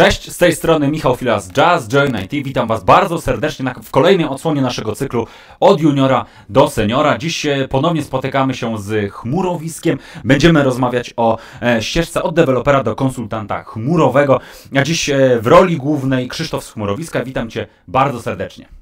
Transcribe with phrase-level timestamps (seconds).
[0.00, 2.44] Cześć, z tej strony Michał Filas Jazz Join IT.
[2.44, 5.26] Witam Was bardzo serdecznie w kolejnej odsłonie naszego cyklu
[5.60, 7.18] od juniora do seniora.
[7.18, 9.98] Dziś e, ponownie spotykamy się z chmurowiskiem.
[10.24, 14.40] Będziemy rozmawiać o e, ścieżce od dewelopera do konsultanta chmurowego.
[14.76, 17.24] A dziś e, w roli głównej Krzysztof z chmurowiska.
[17.24, 18.79] Witam Cię bardzo serdecznie.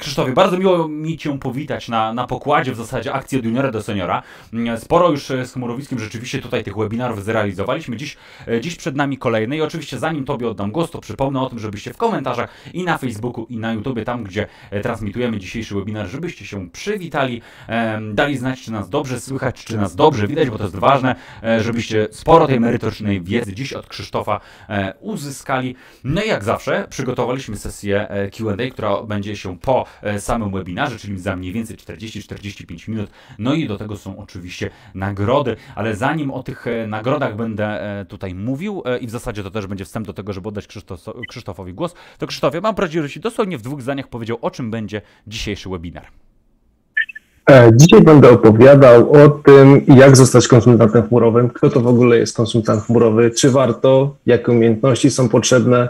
[0.00, 3.82] Krzysztofie, bardzo miło mi Cię powitać na, na pokładzie w zasadzie akcji od juniora do
[3.82, 4.22] seniora.
[4.52, 7.96] Mm, Sporo już e, z Chmurowiskiem rzeczywiście tutaj tych webinarów zrealizowaliśmy.
[7.96, 8.16] Dziś,
[8.48, 11.58] e, dziś przed nami kolejny i oczywiście zanim Tobie oddam głos, to przypomnę o tym,
[11.58, 16.06] żebyście w komentarzach i na Facebooku i na YouTubie, tam gdzie e, transmitujemy dzisiejszy webinar,
[16.06, 17.42] żebyście się przywitali,
[18.12, 21.60] dali znać, czy nas dobrze słychać, czy nas dobrze widać, bo to jest ważne, e,
[21.60, 25.74] żebyście sporo tej merytorycznej wiedzy dziś od Krzysztofa e, uzyskali.
[26.04, 30.98] No i jak zawsze przygotowaliśmy sesję e, Q&A, która będzie się po e, samym webinarze,
[30.98, 33.10] czyli za mniej więcej 40-45 minut.
[33.38, 38.04] No i do tego są oczywiście nagrody, ale zanim o tych e, nagrodach będę e,
[38.04, 41.74] tutaj mówił i w zasadzie to też będzie wstęp do tego, żeby oddać Krzysztof, Krzysztofowi
[41.74, 45.68] głos, to Krzysztofie, mam prośbę, żebyś dosłownie w dwóch zdaniach powiedział, o czym będzie dzisiejszy
[45.68, 46.06] webinar.
[47.72, 52.82] Dzisiaj będę opowiadał o tym, jak zostać konsultantem chmurowym, kto to w ogóle jest konsultant
[52.82, 55.88] chmurowy, czy warto, jakie umiejętności są potrzebne.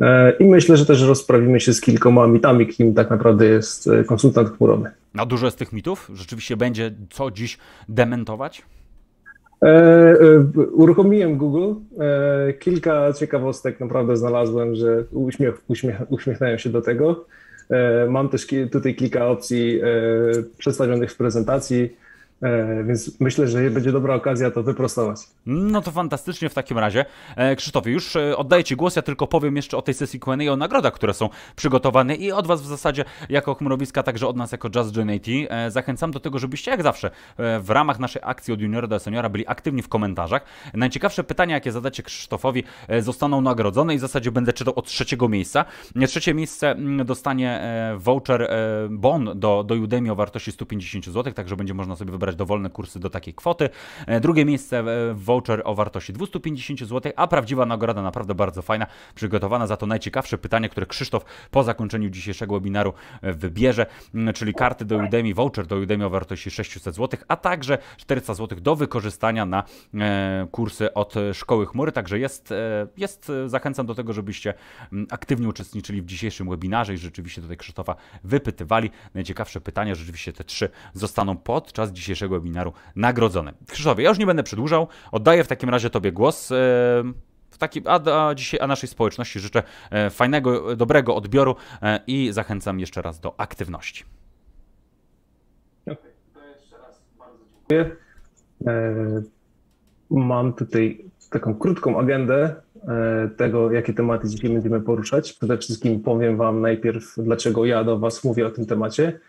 [0.00, 4.04] E, I myślę, że też rozprawimy się z kilkoma mitami, kim tak naprawdę jest e,
[4.04, 4.90] konsultant chmurowy.
[5.16, 7.58] A dużo z tych mitów rzeczywiście będzie co dziś
[7.88, 8.62] dementować?
[9.62, 10.16] E, e,
[10.72, 11.74] Uruchomiłem Google.
[12.00, 17.24] E, Kilka ciekawostek naprawdę znalazłem, że uśmiech, uśmiech, uśmiechnąłem się do tego.
[17.70, 19.80] E, Mam też tutaj kilka opcji
[20.58, 21.96] przedstawionych w prezentacji,
[22.84, 25.20] więc myślę, że będzie dobra okazja to wyprostować.
[25.46, 27.04] No to fantastycznie w takim razie.
[27.36, 30.52] E, Krzysztofie, już e, oddaję Ci głos, ja tylko powiem jeszcze o tej sesji Q&A
[30.52, 34.52] o nagrodach, które są przygotowane i od Was w zasadzie jako chmurowiska, także od nas
[34.52, 35.48] jako Just IT.
[35.50, 38.98] E, zachęcam do tego, żebyście jak zawsze e, w ramach naszej akcji od juniora do
[38.98, 40.44] seniora byli aktywni w komentarzach.
[40.74, 45.28] Najciekawsze pytania, jakie zadacie Krzysztofowi e, zostaną nagrodzone i w zasadzie będę czytał od trzeciego
[45.28, 45.64] miejsca.
[45.96, 51.04] E, Trzecie miejsce mm, dostanie e, voucher e, bon do, do Udemy o wartości 150
[51.04, 53.68] zł, także będzie można sobie wybrać dowolne kursy do takiej kwoty.
[54.06, 58.86] E, Drugie miejsce e, voucher o wartości 250 zł, a prawdziwa nagroda naprawdę bardzo fajna,
[59.14, 62.92] przygotowana za to najciekawsze pytanie, które Krzysztof po zakończeniu dzisiejszego webinaru
[63.22, 67.36] e, wybierze, m, czyli karty do Udemy, voucher do Udemy o wartości 600 zł, a
[67.36, 69.64] także 400 zł do wykorzystania na
[70.50, 72.54] kursy od Szkoły Chmury, także jest,
[72.96, 74.54] jest zachęcam do tego, żebyście
[74.92, 77.94] m, aktywnie uczestniczyli w dzisiejszym webinarze i rzeczywiście tutaj Krzysztofa
[78.24, 78.90] wypytywali.
[79.14, 83.52] Najciekawsze pytania, rzeczywiście te trzy zostaną podczas dzisiejszego webinaru nagrodzone.
[83.68, 86.52] Krzysztofie, ja już nie będę przedłużał, oddaję w takim razie Tobie głos.
[86.52, 86.54] e,
[87.50, 92.32] W takim, a, a dzisiaj a naszej społeczności życzę e, fajnego, dobrego odbioru e, i
[92.32, 94.04] zachęcam jeszcze raz do aktywności.
[100.10, 102.54] Mam tutaj taką krótką agendę
[103.36, 105.32] tego, jakie tematy dzisiaj będziemy poruszać.
[105.32, 109.20] Przede wszystkim powiem Wam najpierw, dlaczego ja do Was mówię o tym temacie.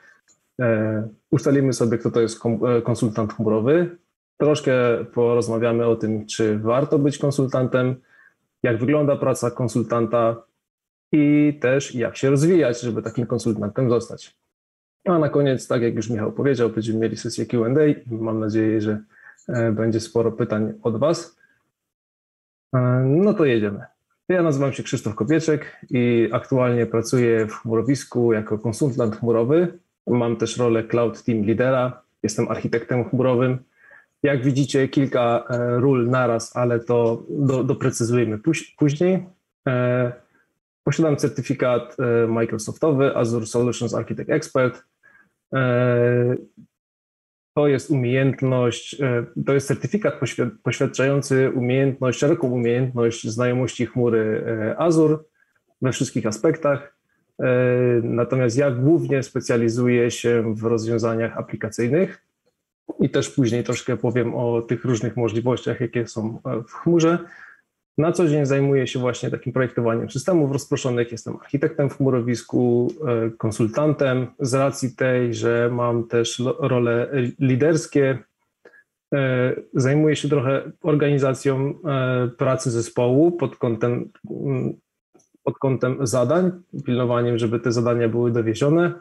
[0.61, 3.97] E, Ustalimy sobie, kto to jest e, konsultant chmurowy.
[4.37, 7.95] Troszkę porozmawiamy o tym, czy warto być konsultantem,
[8.63, 10.43] jak wygląda praca konsultanta
[11.11, 14.37] i też jak się rozwijać, żeby takim konsultantem zostać.
[15.05, 18.81] A na koniec, tak jak już Michał powiedział, będziemy mieli sesję Q&A i mam nadzieję,
[18.81, 19.03] że
[19.47, 21.37] e, będzie sporo pytań od Was.
[23.05, 23.85] No to jedziemy.
[24.29, 29.79] Ja nazywam się Krzysztof Kopieczek i aktualnie pracuję w chmurowisku jako konsultant chmurowy.
[30.07, 33.57] Mam też rolę Cloud Team Lidera, jestem architektem chmurowym.
[34.23, 39.25] Jak widzicie, kilka e, ról naraz, ale to do, doprecyzujemy póź- później.
[39.67, 40.11] E,
[40.83, 44.83] Posiadam certyfikat e, Microsoftowy Azure Solutions Architect Expert.
[47.55, 48.95] To jest umiejętność,
[49.45, 54.45] to jest certyfikat poświad- poświadczający umiejętność, szeroką umiejętność znajomości chmury
[54.77, 55.17] Azure
[55.81, 56.96] we wszystkich aspektach.
[57.39, 62.21] E, Natomiast ja głównie specjalizuję się w rozwiązaniach aplikacyjnych
[62.99, 67.17] i też później troszkę powiem o tych różnych możliwościach, jakie są e, w chmurze.
[67.97, 71.11] Na co dzień zajmuję się właśnie takim projektowaniem systemów rozproszonych.
[71.11, 77.09] Jestem architektem w chmurowisku, e, konsultantem z racji tej, że mam też role
[77.39, 78.17] liderskie.
[79.73, 81.73] Zajmuję się trochę organizacją
[82.37, 84.73] pracy zespołu pod kątem, mm,
[85.47, 86.51] pod kątem zadań,
[86.85, 88.93] pilnowaniem, żeby te zadania były dowiezione.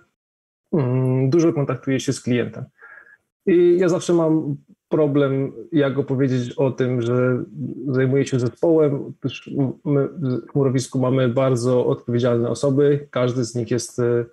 [0.72, 2.64] Mm, Dużo kontaktuję się z klientem.
[3.46, 4.56] I ja zawsze mam
[4.88, 7.44] problem, jak opowiedzieć o tym, że
[7.88, 9.12] zajmuję się zespołem.
[9.84, 13.08] My w chmurowisku mamy bardzo odpowiedzialne osoby.
[13.10, 14.25] Każdy z nich jest e,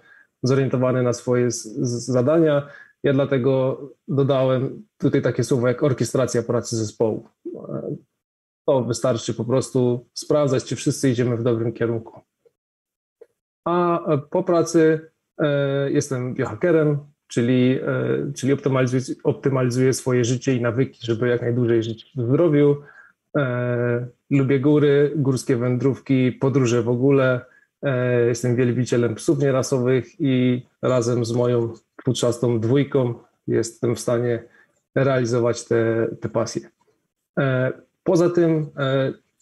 [0.44, 2.68] zorientowany na swoje zadania.
[3.04, 7.26] Ja dlatego dodałem tutaj takie słowo jak orkiestracja pracy zespołu.
[8.64, 12.22] E, to wystarczy po prostu sprawdzać, czy wszyscy idziemy w dobrym kierunku.
[13.66, 14.00] A
[14.30, 15.12] po pracy
[15.90, 17.80] jestem biohackerem, czyli,
[18.36, 22.76] czyli optymalizuję, optymalizuję swoje życie i nawyki, żeby jak najdłużej żyć w zdrowiu.
[24.30, 27.46] Lubię góry, górskie wędrówki, podróże w ogóle.
[28.28, 31.74] Jestem wielbicielem psów nierasowych i razem z moją
[32.04, 33.14] futrzastą dwójką
[33.48, 34.44] jestem w stanie
[34.96, 36.70] realizować te, te pasje.
[38.04, 38.70] Poza tym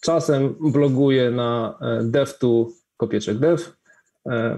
[0.00, 3.62] czasem bloguję na devtu kopieczek dev.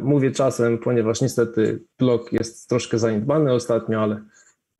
[0.01, 4.23] Mówię czasem, ponieważ niestety blog jest troszkę zaniedbany ostatnio, ale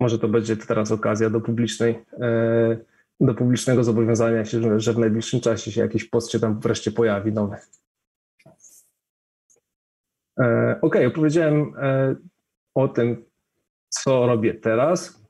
[0.01, 2.05] może to będzie teraz okazja do publicznej,
[3.21, 7.33] do publicznego zobowiązania się, że w najbliższym czasie się jakiś post się tam wreszcie pojawi
[7.33, 7.57] nowy.
[10.83, 11.73] Ok, opowiedziałem
[12.75, 13.25] o tym,
[13.89, 15.21] co robię teraz,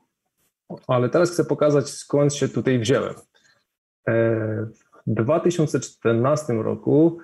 [0.87, 3.13] ale teraz chcę pokazać, skąd się tutaj wziąłem.
[4.07, 4.67] W
[5.07, 7.17] 2014 roku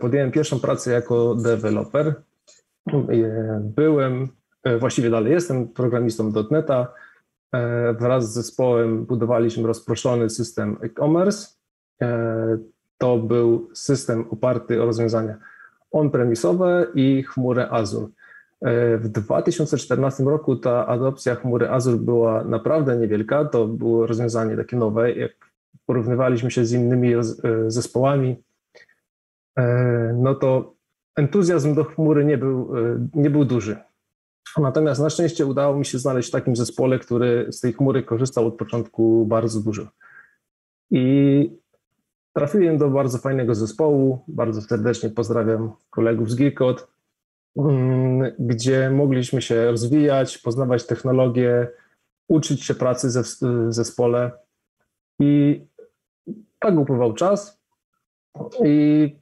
[0.00, 2.14] podjąłem pierwszą pracę jako deweloper.
[3.60, 4.28] Byłem,
[4.80, 6.92] właściwie dalej jestem programistą .NETA.
[7.98, 11.48] Wraz z zespołem budowaliśmy rozproszony system e-commerce.
[12.98, 15.36] To był system oparty o rozwiązania
[15.90, 18.08] on-premisowe i chmurę Azure.
[18.98, 23.44] W 2014 roku ta adopcja chmury Azure była naprawdę niewielka.
[23.44, 25.12] To było rozwiązanie takie nowe.
[25.12, 25.32] Jak
[25.88, 27.12] porównywaliśmy się z innymi
[27.66, 28.42] zespołami,
[30.14, 30.74] no to
[31.16, 32.74] entuzjazm do chmury nie był,
[33.14, 33.76] nie był duży.
[34.58, 38.46] Natomiast na szczęście udało mi się znaleźć w takim zespole, który z tej chmury korzystał
[38.46, 39.88] od początku bardzo dużo.
[40.90, 41.50] I
[42.32, 44.24] trafiłem do bardzo fajnego zespołu.
[44.28, 46.82] Bardzo serdecznie pozdrawiam kolegów z Geekcode,
[48.38, 51.68] gdzie mogliśmy się rozwijać, poznawać technologie,
[52.28, 54.30] uczyć się pracy w zespole.
[55.20, 55.60] I
[56.60, 57.60] tak upływał czas.
[58.64, 59.16] I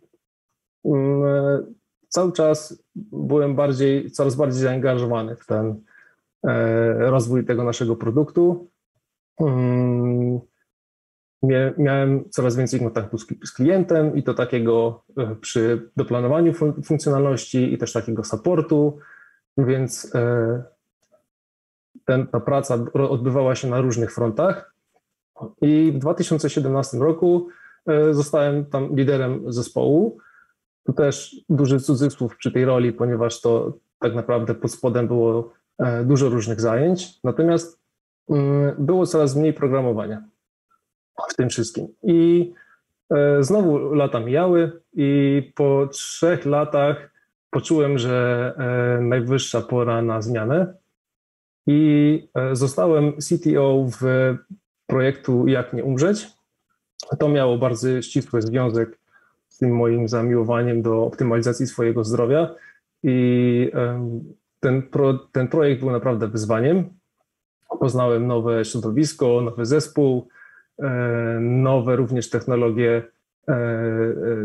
[2.09, 5.85] cały czas byłem bardziej, coraz bardziej zaangażowany w ten
[6.99, 8.71] rozwój tego naszego produktu.
[11.79, 15.05] Miałem coraz więcej kontaktu z klientem i to takiego
[15.41, 16.53] przy doplanowaniu
[16.85, 18.99] funkcjonalności i też takiego supportu,
[19.59, 20.13] więc
[22.05, 24.76] ten, ta praca odbywała się na różnych frontach.
[25.61, 27.49] I w 2017 roku
[28.11, 30.19] zostałem tam liderem zespołu.
[30.87, 35.53] Tu też duży cudzysłów przy tej roli, ponieważ to tak naprawdę pod spodem było
[36.05, 37.81] dużo różnych zajęć, natomiast
[38.79, 40.25] było coraz mniej programowania
[41.31, 41.89] w tym wszystkim.
[42.03, 42.53] I
[43.41, 47.11] znowu lata mijały i po trzech latach
[47.51, 48.55] poczułem, że
[49.01, 50.75] najwyższa pora na zmianę
[51.67, 54.35] i zostałem CTO w
[54.87, 56.29] projektu Jak nie umrzeć.
[57.19, 58.99] To miało bardzo ścisły związek
[59.49, 62.55] z tym moim zamiłowaniem do optymalizacji swojego zdrowia
[63.03, 63.71] i
[64.61, 66.89] ten, pro, ten projekt był naprawdę wyzwaniem.
[67.81, 70.29] Poznałem nowe środowisko, nowy zespół,
[71.41, 73.03] nowe również technologie,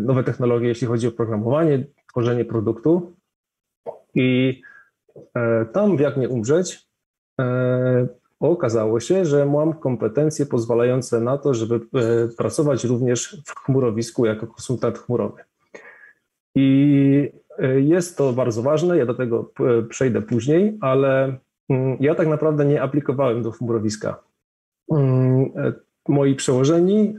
[0.02, 3.14] nowe technologie, jeśli chodzi o programowanie, tworzenie produktu.
[4.16, 4.62] I
[5.74, 6.88] tam, jak nie umrzeć,
[8.50, 11.80] okazało się, że mam kompetencje pozwalające na to, żeby
[12.38, 15.42] pracować również w chmurowisku jako konsultant chmurowy.
[16.56, 17.32] I
[17.76, 19.52] jest to bardzo ważne, ja do tego
[19.90, 21.38] przejdę później, ale
[22.00, 24.24] ja tak naprawdę nie aplikowałem do chmurowiska.
[26.08, 27.16] Moi przełożeni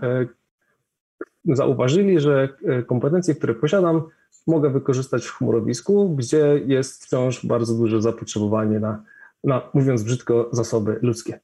[1.44, 2.48] zauważyli, że
[2.86, 4.02] kompetencje, które posiadam,
[4.46, 9.02] mogę wykorzystać w chmurowisku, gdzie jest wciąż bardzo duże zapotrzebowanie na
[9.44, 11.40] no, mówiąc brzydko, zasoby ludzkie.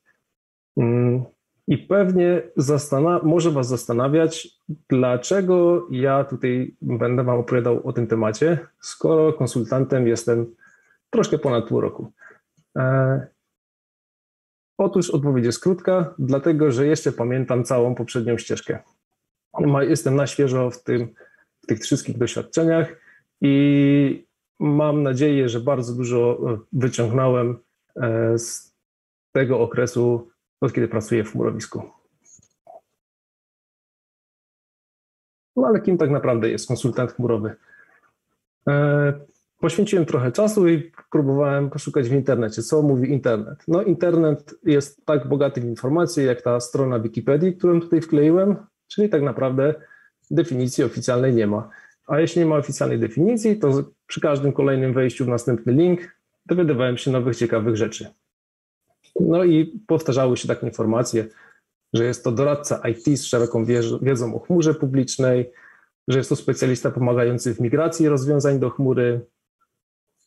[1.68, 2.42] I pewnie
[3.22, 4.48] może Was zastanawiać,
[4.88, 10.54] dlaczego ja tutaj będę Wam opowiadał o tym temacie, skoro konsultantem jestem
[11.10, 12.12] troszkę ponad pół roku.
[12.76, 13.26] E,
[14.78, 18.78] otóż odpowiedź jest krótka, dlatego że jeszcze pamiętam całą poprzednią ścieżkę.
[19.80, 21.14] Jestem na świeżo w, tym,
[21.62, 22.96] w tych wszystkich doświadczeniach
[23.40, 24.26] i
[24.58, 26.40] mam nadzieję, że bardzo dużo
[26.72, 27.58] wyciągnąłem
[28.36, 28.74] z
[29.32, 31.82] tego okresu, od kiedy pracuję w chmurowisku.
[35.56, 37.56] No ale kim tak naprawdę jest konsultant chmurowy?
[39.60, 43.64] Poświęciłem trochę czasu i próbowałem poszukać w internecie, co mówi internet.
[43.68, 49.08] No internet jest tak bogaty w informacje, jak ta strona Wikipedii, którą tutaj wkleiłem, czyli
[49.08, 49.74] tak naprawdę
[50.30, 51.70] definicji oficjalnej nie ma.
[52.06, 56.17] A jeśli nie ma oficjalnej definicji, to przy każdym kolejnym wejściu w następny link
[56.48, 58.06] dowiadywałem się nowych, ciekawych rzeczy.
[59.20, 61.26] No i powtarzały się takie informacje,
[61.92, 63.64] że jest to doradca IT z szeroką
[64.02, 65.50] wiedzą o chmurze publicznej,
[66.08, 69.20] że jest to specjalista pomagający w migracji rozwiązań do chmury,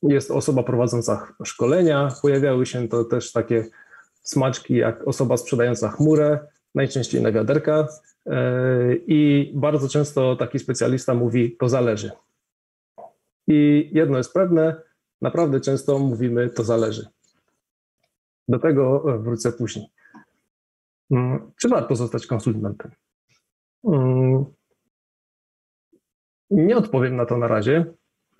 [0.04, 2.10] jest osoba prowadząca szkolenia.
[2.22, 3.66] Pojawiały się to też takie
[4.24, 6.40] smaczki jak osoba sprzedająca chmurę,
[6.76, 7.88] najczęściej na wiaderka.
[8.26, 12.12] E, I bardzo często taki specjalista mówi: To zależy.
[13.48, 14.82] I jedno jest pewne,
[15.22, 17.08] naprawdę często mówimy: To zależy.
[18.48, 19.88] Do tego wrócę później.
[21.12, 22.92] Mm, czy warto zostać konsultantem?
[23.84, 24.46] Mm,
[26.50, 27.86] nie odpowiem na to na razie,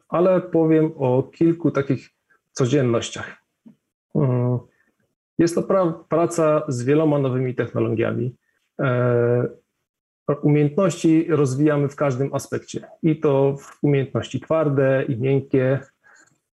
[0.10, 2.10] ale powiem o kilku takich
[2.52, 3.44] codziennościach.
[4.16, 4.60] Mm,
[5.38, 8.36] jest to pra praca z wieloma nowymi technologiami.
[8.80, 9.62] E,
[10.42, 15.80] umiejętności rozwijamy w każdym aspekcie i to umiejętności twarde i miękkie.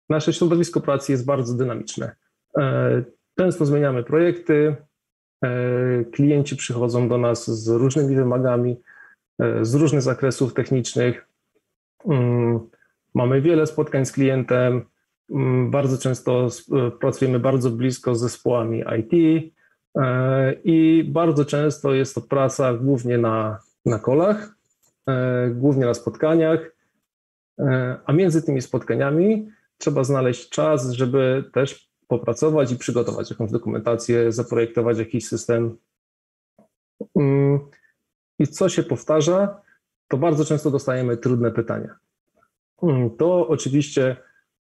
[0.08, 2.16] Nasze środowisko pracy jest bardzo dynamiczne.
[2.58, 3.02] E,
[3.38, 4.76] często zmieniamy projekty,
[5.44, 8.76] e, klienci przychodzą do nas z różnymi wymagami,
[9.62, 11.28] z różnych zakresów technicznych.
[12.06, 12.60] Mm,
[13.14, 14.84] mamy wiele spotkań z klientem,
[15.30, 19.12] mm, bardzo często e, pracujemy bardzo blisko z zespołami IT
[19.96, 24.54] e, i bardzo często jest to praca głównie na, na kolach,
[25.08, 26.78] e, głównie na spotkaniach,
[28.06, 34.98] a między tymi spotkaniami trzeba znaleźć czas, żeby też popracować i przygotować jakąś dokumentację, zaprojektować
[34.98, 35.76] jakiś system.
[37.16, 37.58] Mm,
[38.38, 39.60] I co się powtarza,
[40.08, 41.96] to bardzo często dostajemy trudne pytania.
[42.80, 44.16] Hmm, to oczywiście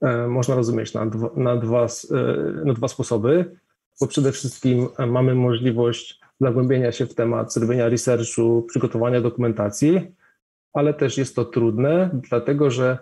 [0.02, 3.58] e, można rozumieć na dwa, na dwa, e, na dwa sposoby,
[4.02, 10.16] bo przede wszystkim e, mamy możliwość zagłębienia się w temat, zrobienia researchu, przygotowania dokumentacji,
[10.74, 12.98] ale też jest to trudne, dlatego że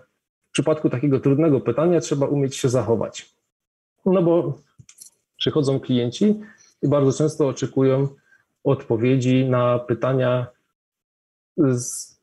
[0.54, 3.36] przypadku takiego trudnego pytania trzeba umieć się zachować.
[4.06, 4.60] No bo
[5.38, 6.40] przychodzą klienci
[6.82, 8.08] i bardzo często oczekują
[8.64, 10.48] odpowiedzi na pytania
[11.58, 12.14] z,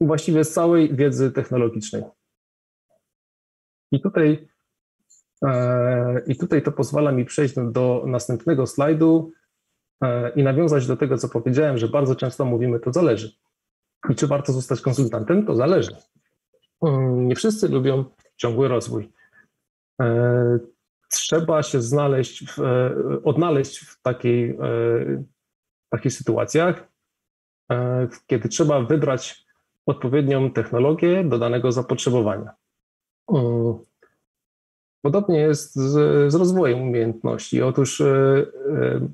[0.00, 2.02] właściwie z całej wiedzy technologicznej.
[3.92, 4.48] I tutaj,
[5.44, 9.32] e, I tutaj to pozwala mi przejść do następnego slajdu
[10.02, 13.32] e, i nawiązać do tego, co powiedziałem, że bardzo często mówimy, to zależy.
[14.10, 15.46] I czy warto zostać konsultantem?
[15.46, 15.96] To zależy.
[16.82, 18.04] Mm, nie wszyscy lubią
[18.36, 19.12] ciągły rozwój.
[20.02, 20.58] E,
[21.10, 22.58] trzeba się znaleźć, w,
[23.24, 24.58] odnaleźć w takiej,
[25.92, 26.88] takich sytuacjach,
[28.26, 29.46] kiedy trzeba wybrać
[29.86, 32.54] odpowiednią technologię do danego zapotrzebowania.
[33.32, 33.78] Mm.
[35.02, 35.92] Podobnie jest z,
[36.32, 37.62] z rozwojem umiejętności.
[37.62, 39.08] Otóż e, e,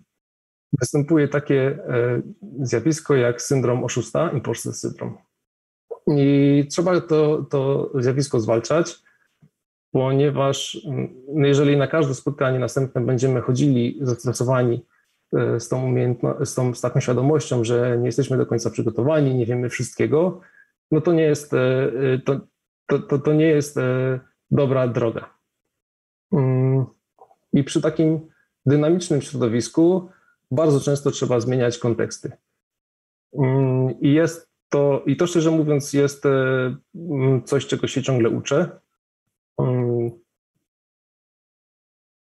[0.80, 2.22] występuje takie e,
[2.60, 5.18] zjawisko jak syndrom oszusta, imposter syndrom.
[6.06, 8.98] I trzeba to, to zjawisko zwalczać,
[9.92, 14.86] ponieważ mm, no jeżeli na każde spotkanie następne będziemy chodzili zestresowani
[15.58, 15.94] z tą,
[16.40, 20.40] z, tą, z taką świadomością, że nie jesteśmy do końca przygotowani, nie wiemy wszystkiego,
[20.90, 21.50] no to nie jest,
[22.24, 22.40] to,
[22.86, 24.20] to, to, to nie jest e,
[24.50, 25.30] dobra droga.
[26.32, 26.86] Mm,
[27.52, 28.28] I przy takim
[28.66, 30.08] dynamicznym środowisku
[30.50, 32.32] bardzo często trzeba zmieniać konteksty.
[33.38, 38.30] Mm, I jest to, i to szczerze mówiąc, jest e, mm, coś, czego się ciągle
[38.30, 38.80] uczę.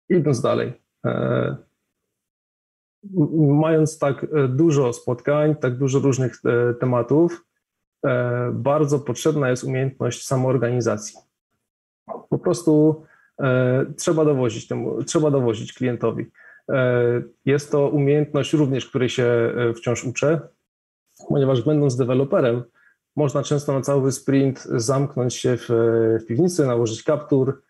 [0.08, 0.72] Idąc dalej.
[1.06, 1.56] E,
[3.38, 6.42] mając tak dużo spotkań, tak dużo różnych
[6.80, 7.48] tematów,
[8.06, 11.18] E, bardzo potrzebna jest umiejętność samoorganizacji.
[12.28, 13.02] Po prostu
[13.42, 16.26] e, trzeba dowozić temu, trzeba dowozić klientowi.
[16.68, 20.40] E, jest to umiejętność również, której się wciąż uczę,
[21.28, 22.62] ponieważ będąc deweloperem,
[23.16, 25.68] można często na cały sprint zamknąć się w,
[26.22, 27.62] w piwnicy, nałożyć kaptur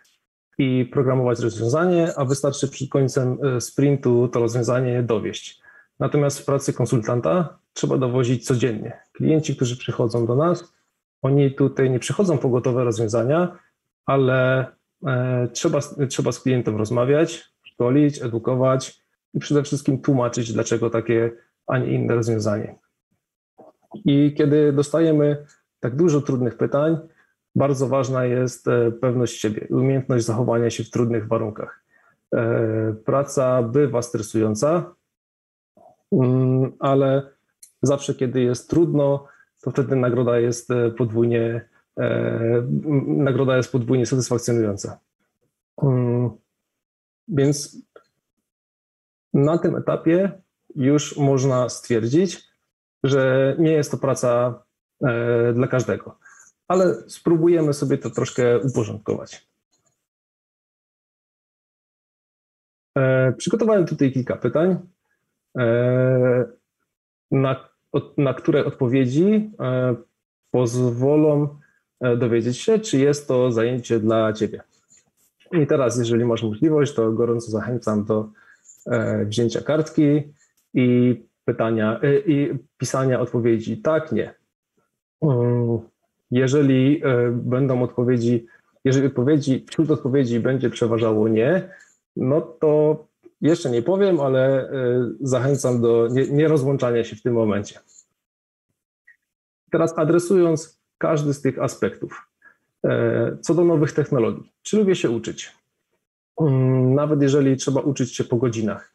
[0.59, 5.61] i programować rozwiązanie, a wystarczy przed końcem sprintu to rozwiązanie dowieść.
[5.99, 9.00] Natomiast w pracy konsultanta trzeba dowozić codziennie.
[9.12, 10.73] Klienci, którzy przychodzą do nas,
[11.23, 13.59] oni tutaj nie przychodzą po gotowe rozwiązania,
[14.07, 14.67] ale
[15.07, 19.02] e, trzeba, trzeba z klientem rozmawiać, szkolić, edukować
[19.35, 21.31] i przede wszystkim tłumaczyć, dlaczego takie,
[21.67, 22.78] a nie inne rozwiązanie.
[23.95, 25.47] I kiedy dostajemy
[25.80, 26.97] tak dużo trudnych pytań,
[27.54, 31.85] bardzo ważna jest e, pewność siebie, umiejętność zachowania się w trudnych warunkach.
[32.35, 34.95] E, praca bywa stresująca,
[36.12, 37.30] mm, ale
[37.83, 39.26] zawsze, kiedy jest trudno,
[39.62, 41.68] to wtedy nagroda jest e, podwójnie,
[43.07, 44.99] nagroda jest podwójnie satysfakcjonująca.
[45.83, 46.30] Mm,
[47.28, 47.83] więc
[49.35, 50.33] na tym etapie
[50.75, 52.48] już można stwierdzić,
[53.05, 54.62] że nie jest to praca
[55.05, 56.19] e, dla każdego,
[56.69, 59.49] ale spróbujemy sobie to troszkę uporządkować.
[63.37, 64.78] Przygotowałem tutaj kilka pytań.
[67.31, 67.69] na,
[68.17, 69.50] na które odpowiedzi
[70.50, 71.59] pozwolą
[72.17, 74.62] dowiedzieć się, czy jest to zajęcie dla Ciebie.
[75.52, 78.28] I teraz, jeżeli masz możliwość, to gorąco zachęcam do
[79.25, 80.23] wzięcia kartki
[80.75, 81.17] i
[81.49, 84.35] pytania i pisania odpowiedzi tak, nie.
[85.23, 85.78] Mm,
[86.31, 87.02] jeżeli
[87.33, 88.47] będą odpowiedzi
[88.85, 91.71] jeżeli odpowiedzi, wśród odpowiedzi będzie przeważało nie,
[92.17, 93.05] no to
[93.40, 94.73] jeszcze nie powiem, ale e,
[95.21, 97.81] zachęcam do nierozłączania się w tym momencie.
[99.71, 102.28] Teraz adresując każdy z tych aspektów.
[103.40, 104.52] Co do nowych technologii.
[104.62, 105.52] Czy lubię się uczyć?
[106.40, 108.95] Mm, nawet jeżeli trzeba uczyć się po godzinach.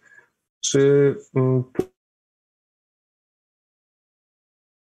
[0.62, 1.64] Czy mm,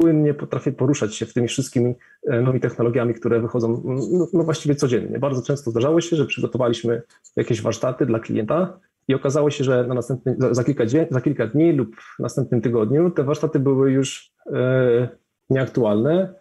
[0.01, 1.95] płynnie potrafię poruszać się w tymi wszystkimi
[2.27, 5.19] e, nowymi technologiami, które wychodzą no, no, właściwie codziennie.
[5.19, 7.03] Bardzo często zdarzało się, że przygotowaliśmy
[7.37, 11.47] jakieś warsztaty dla klienta i okazało się, że na następny, za, kilka dzień, za kilka
[11.47, 15.09] dni lub w następnym tygodniu te warsztaty były już e,
[15.51, 16.35] nieaktualne,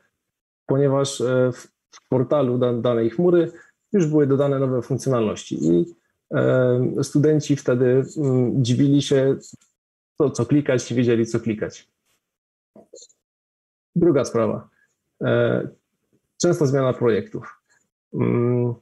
[0.66, 3.52] ponieważ e, w, w portalu dan, danej chmury
[3.94, 5.86] już były dodane nowe funkcjonalności i
[6.34, 9.36] e, studenci wtedy m, mm, dziwili się,
[10.18, 11.97] co, co klikać, nie wiedzieli, co klikać.
[13.98, 14.70] Druga sprawa.
[15.22, 15.68] E,
[16.42, 17.62] częsta zmiana projektów.
[18.14, 18.74] Mm,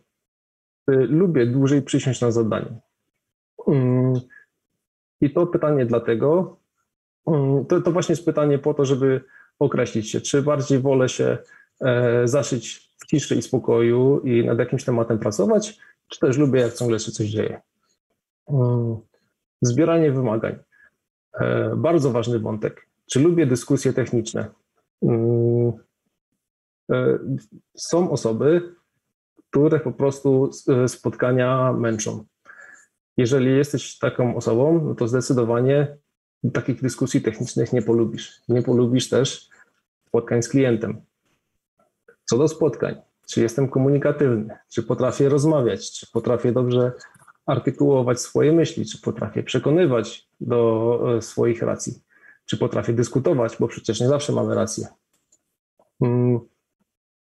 [0.87, 2.79] lubię dłużej przysiąść na zadanie.
[3.67, 4.13] Mm,
[5.21, 6.57] I to pytanie dlatego,
[7.27, 9.21] mm, to, to właśnie jest pytanie po to, żeby
[9.59, 11.37] określić się, czy bardziej wolę się
[11.81, 16.73] e, zaszyć w ciszy i spokoju i nad jakimś tematem pracować, czy też lubię, jak
[16.73, 17.61] ciągle się coś dzieje.
[19.61, 20.55] Zbieranie wymagań.
[21.33, 22.87] E, bardzo ważny wątek.
[23.05, 24.49] Czy lubię dyskusje techniczne?
[25.05, 25.71] Mm,
[26.91, 27.19] e,
[27.75, 28.75] są osoby,
[29.49, 32.25] które po prostu e, spotkania męczą.
[33.17, 35.97] Jeżeli jesteś taką osobą, no to zdecydowanie
[36.53, 38.41] takich dyskusji technicznych nie polubisz.
[38.49, 39.49] Nie polubisz też
[40.07, 41.01] spotkań z klientem.
[42.25, 42.95] Co do spotkań,
[43.27, 46.91] czy jestem komunikatywny, czy potrafię rozmawiać, czy potrafię dobrze
[47.45, 51.93] artykułować swoje myśli, czy potrafię przekonywać do e, swoich racji
[52.45, 54.87] czy potrafię dyskutować, bo przecież nie zawsze mamy rację.
[56.01, 56.39] Mm,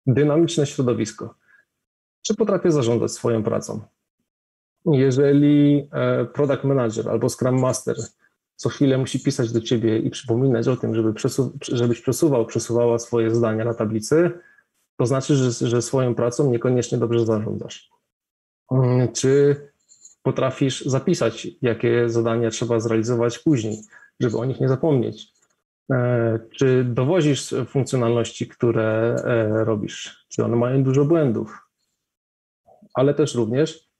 [0.06, 1.34] dynamiczne środowisko.
[2.22, 3.80] Czy potrafię zarządzać swoją pracą?
[4.86, 7.96] Jeżeli e, product manager albo scrum master
[8.60, 12.98] co chwilę musi pisać do ciebie i przypominać o tym, żeby przesu żebyś przesuwał, przesuwała
[12.98, 14.30] swoje zdania na tablicy,
[14.96, 17.90] to znaczy, że, że swoją pracą niekoniecznie dobrze zarządzasz.
[18.72, 19.56] Mm, czy
[20.22, 23.82] potrafisz zapisać, jakie zadania trzeba zrealizować później?
[24.20, 25.32] Żeby o nich nie zapomnieć.
[25.92, 30.26] E, czy dowozisz funkcjonalności, które e, robisz?
[30.28, 31.58] Czy one mają dużo błędów?
[32.94, 33.90] Ale też również,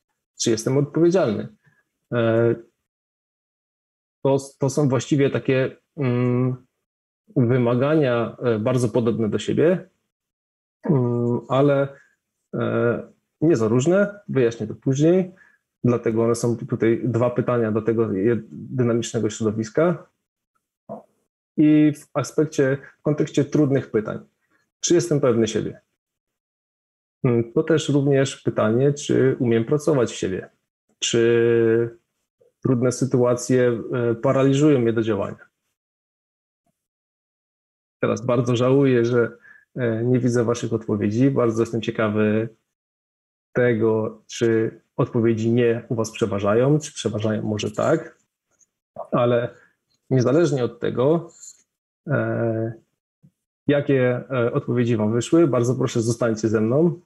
[0.41, 1.49] czy jestem odpowiedzialny?
[2.15, 2.55] E,
[4.23, 6.67] to, to są właściwie takie mm,
[7.37, 9.89] wymagania bardzo podobne do siebie,
[10.85, 11.89] mm, ale
[13.41, 14.21] nie za różne.
[14.29, 15.33] Wyjaśnię to później.
[15.85, 18.09] Dlatego one są tutaj dwa pytania do tego
[18.51, 20.10] dynamicznego środowiska.
[21.61, 24.19] I w aspekcie, w kontekście trudnych pytań.
[24.81, 25.81] Czy jestem pewny siebie?
[27.23, 30.51] Hmm, to też również pytanie, czy umiem pracować w siebie?
[30.99, 31.99] Czy
[32.63, 35.47] trudne sytuacje e, paraliżują mnie do działania?
[38.03, 39.37] Teraz bardzo żałuję, że
[39.77, 41.31] e, nie widzę Waszych odpowiedzi.
[41.31, 42.49] Bardzo jestem ciekawy
[43.53, 48.19] tego, czy odpowiedzi nie u Was przeważają, czy przeważają może tak,
[49.13, 49.55] ale
[50.11, 51.31] niezależnie od tego,
[52.07, 52.73] e,
[53.67, 57.01] jakie e, odpowiedzi Wam wyszły, bardzo proszę zostańcie ze mną,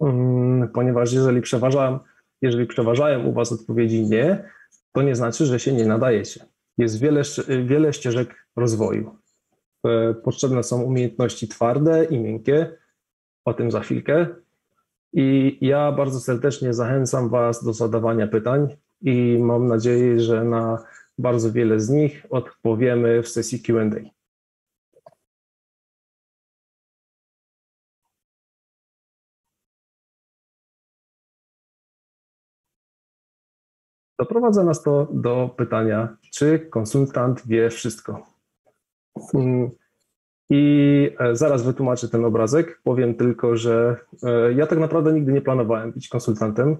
[0.00, 1.98] mm, ponieważ jeżeli przeważam,
[2.42, 4.48] jeżeli przeważają u Was odpowiedzi nie,
[4.92, 6.44] to nie znaczy, że się nie nadajecie.
[6.78, 7.22] Jest wiele,
[7.64, 9.16] wiele ścieżek rozwoju.
[9.86, 12.76] E, potrzebne są umiejętności twarde i miękkie,
[13.44, 14.26] o tym za chwilkę.
[15.12, 20.84] I ja bardzo serdecznie zachęcam Was do zadawania pytań i mam nadzieję, że na
[21.18, 23.84] bardzo wiele z nich odpowiemy w sesji QA.
[34.18, 38.26] Doprowadza nas to do pytania, czy konsultant wie wszystko.
[39.34, 39.70] Mm,
[40.50, 42.80] i e, zaraz wytłumaczę ten obrazek.
[42.84, 46.76] Powiem tylko, że e, ja tak naprawdę nigdy nie planowałem być konsultantem.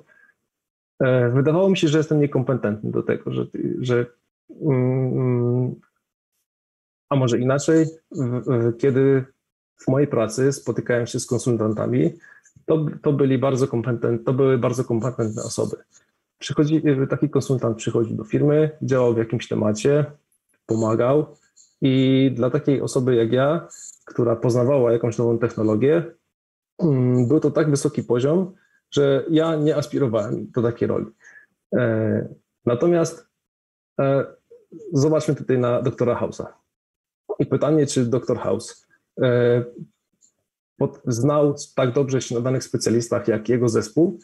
[1.01, 3.47] E, wydawało mi się, że jestem niekompetentny do tego, że,
[3.81, 4.07] że
[7.09, 7.87] a może inaczej,
[8.79, 9.25] kiedy
[9.77, 12.13] w mojej pracy spotykałem się z konsultantami,
[12.67, 15.77] to, to byli bardzo kompetentne, to były bardzo kompetentne osoby.
[16.39, 20.07] Przychodzi, taki konsultant przychodził do firmy, działał w jakimś temacie,
[20.67, 21.37] pomagał,
[21.83, 23.69] I dla takiej osoby jak ja,
[24.05, 26.05] która poznawała jakąś nową technologię,
[26.79, 28.55] mm, był to tak wysoki poziom,
[28.91, 31.07] że ja nie aspirowałem do takiej roli.
[31.75, 32.29] E,
[32.67, 33.27] natomiast
[34.01, 34.25] e,
[34.93, 36.47] zobaczmy tutaj na doktora House'a.
[37.39, 38.87] I pytanie, czy doktor House
[39.23, 39.65] e,
[41.07, 44.19] znał tak dobrze się na danych specjalistach jak jego zespół.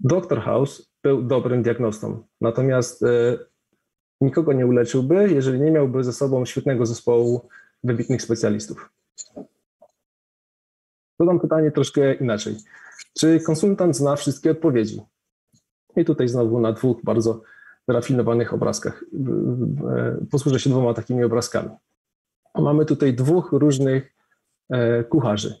[0.00, 3.04] Doktor House był dobrym diagnostą, natomiast
[4.20, 7.48] nikogo nie uleczyłby, jeżeli nie miałby ze sobą świetnego zespołu
[7.84, 8.90] wybitnych specjalistów.
[11.20, 12.56] Zadam pytanie troszkę inaczej.
[13.18, 15.02] Czy konsultant zna wszystkie odpowiedzi?
[15.96, 17.42] I tutaj znowu na dwóch bardzo
[17.88, 19.04] wyrafinowanych obrazkach.
[20.30, 21.70] Posłużę się dwoma takimi obrazkami.
[22.58, 24.12] Mamy tutaj dwóch różnych
[24.70, 25.54] e, kucharzy.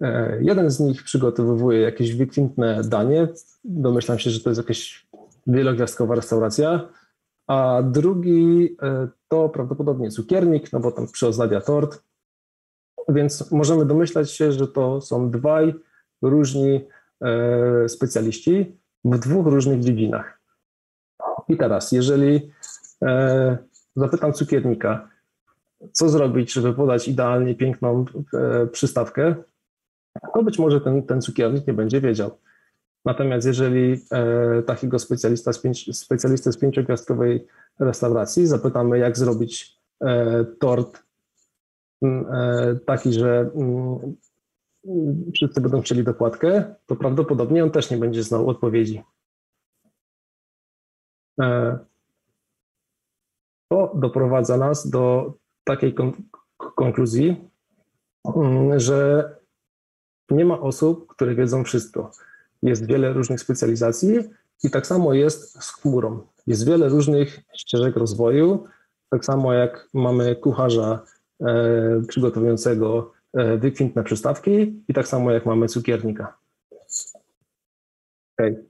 [0.00, 3.28] E, jeden z nich przygotowuje jakieś wykwintne danie.
[3.64, 5.06] Domyślam się, że to jest jakaś
[5.46, 6.88] wielogwiazdkowa restauracja.
[7.46, 12.02] A drugi e, to prawdopodobnie cukiernik, no bo tam przyozdabia tort.
[13.08, 15.74] Więc możemy domyślać się, że to są dwaj
[16.22, 16.88] różni
[17.88, 20.35] specjaliści w dwóch różnych dziedzinach.
[21.48, 22.50] I teraz, jeżeli
[23.02, 23.58] e,
[23.96, 25.08] zapytam cukiernika,
[25.92, 28.04] co zrobić, żeby podać idealnie piękną
[28.34, 29.34] e, przystawkę,
[30.34, 32.30] to być może ten, ten cukiernik nie będzie wiedział.
[33.04, 34.00] Natomiast jeżeli
[34.66, 37.46] takiego specjalista z pięć, specjalistę z pięciogwiazdkowej
[37.78, 39.78] restauracji zapytamy, jak zrobić
[40.58, 41.02] tort
[42.86, 43.50] taki, że
[45.34, 49.02] wszyscy będą chcieli dokładkę, to prawdopodobnie on też nie będzie znał odpowiedzi.
[51.40, 51.78] E,
[53.68, 55.32] to doprowadza nas do
[55.64, 55.94] takiej
[56.56, 57.50] konkluzji,
[58.36, 59.30] mm, że
[60.30, 62.10] nie ma osób, które wiedzą wszystko.
[62.62, 64.18] Jest wiele różnych specjalizacji
[64.64, 66.26] i tak samo jest z chmurą.
[66.46, 68.64] Jest wiele różnych ścieżek rozwoju,
[69.10, 71.02] tak samo jak mamy kucharza
[71.40, 76.38] e, przygotowującego E, wykwintne przystawki i tak samo jak mamy cukiernika.
[78.38, 78.64] Okay.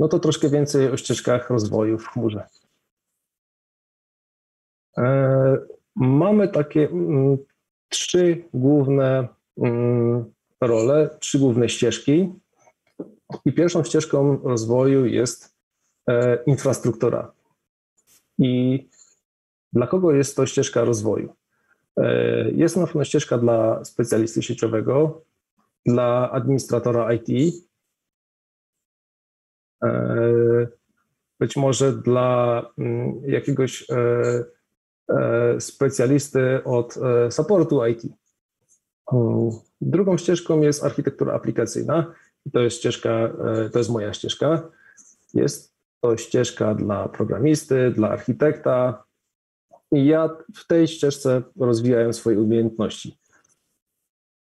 [0.00, 2.46] No to troszkę więcej o ścieżkach rozwoju w chmurze.
[4.98, 5.56] E,
[5.96, 7.38] mamy takie mm,
[7.88, 9.28] trzy główne
[9.58, 10.24] mm,
[10.60, 12.32] role, trzy główne ścieżki.
[13.44, 15.54] I pierwszą ścieżką rozwoju jest
[16.08, 17.32] e, infrastruktura.
[18.38, 18.88] I
[19.72, 21.34] dla kogo jest to ścieżka rozwoju?
[21.96, 25.22] E, jest na pewno ścieżka dla specjalisty sieciowego,
[25.86, 27.54] dla administratora IT,
[31.40, 36.94] być może dla mm, jakiegoś e, specjalisty od
[37.30, 38.02] supportu IT.
[39.80, 42.14] Drugą ścieżką jest architektura aplikacyjna.
[42.52, 43.32] To jest ścieżka,
[43.72, 44.68] to jest moja ścieżka.
[45.34, 49.06] Jest to ścieżka dla programisty, dla architekta,
[49.92, 53.18] i ja w tej ścieżce rozwijałem swoje umiejętności.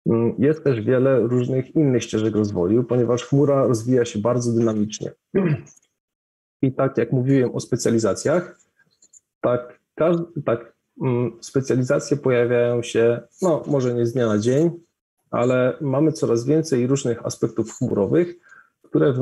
[0.06, 5.12] Mm, jest też wiele różnych innych ścieżek rozwoju, ponieważ chmura rozwija się bardzo dynamicznie.
[6.62, 8.60] I tak jak mówiłem o specjalizacjach,
[9.40, 9.80] tak,
[10.44, 14.70] tak mm, specjalizacje pojawiają się, no może nie z dnia na dzień,
[15.30, 18.34] ale mamy coraz więcej różnych aspektów chmurowych,
[18.82, 19.14] które,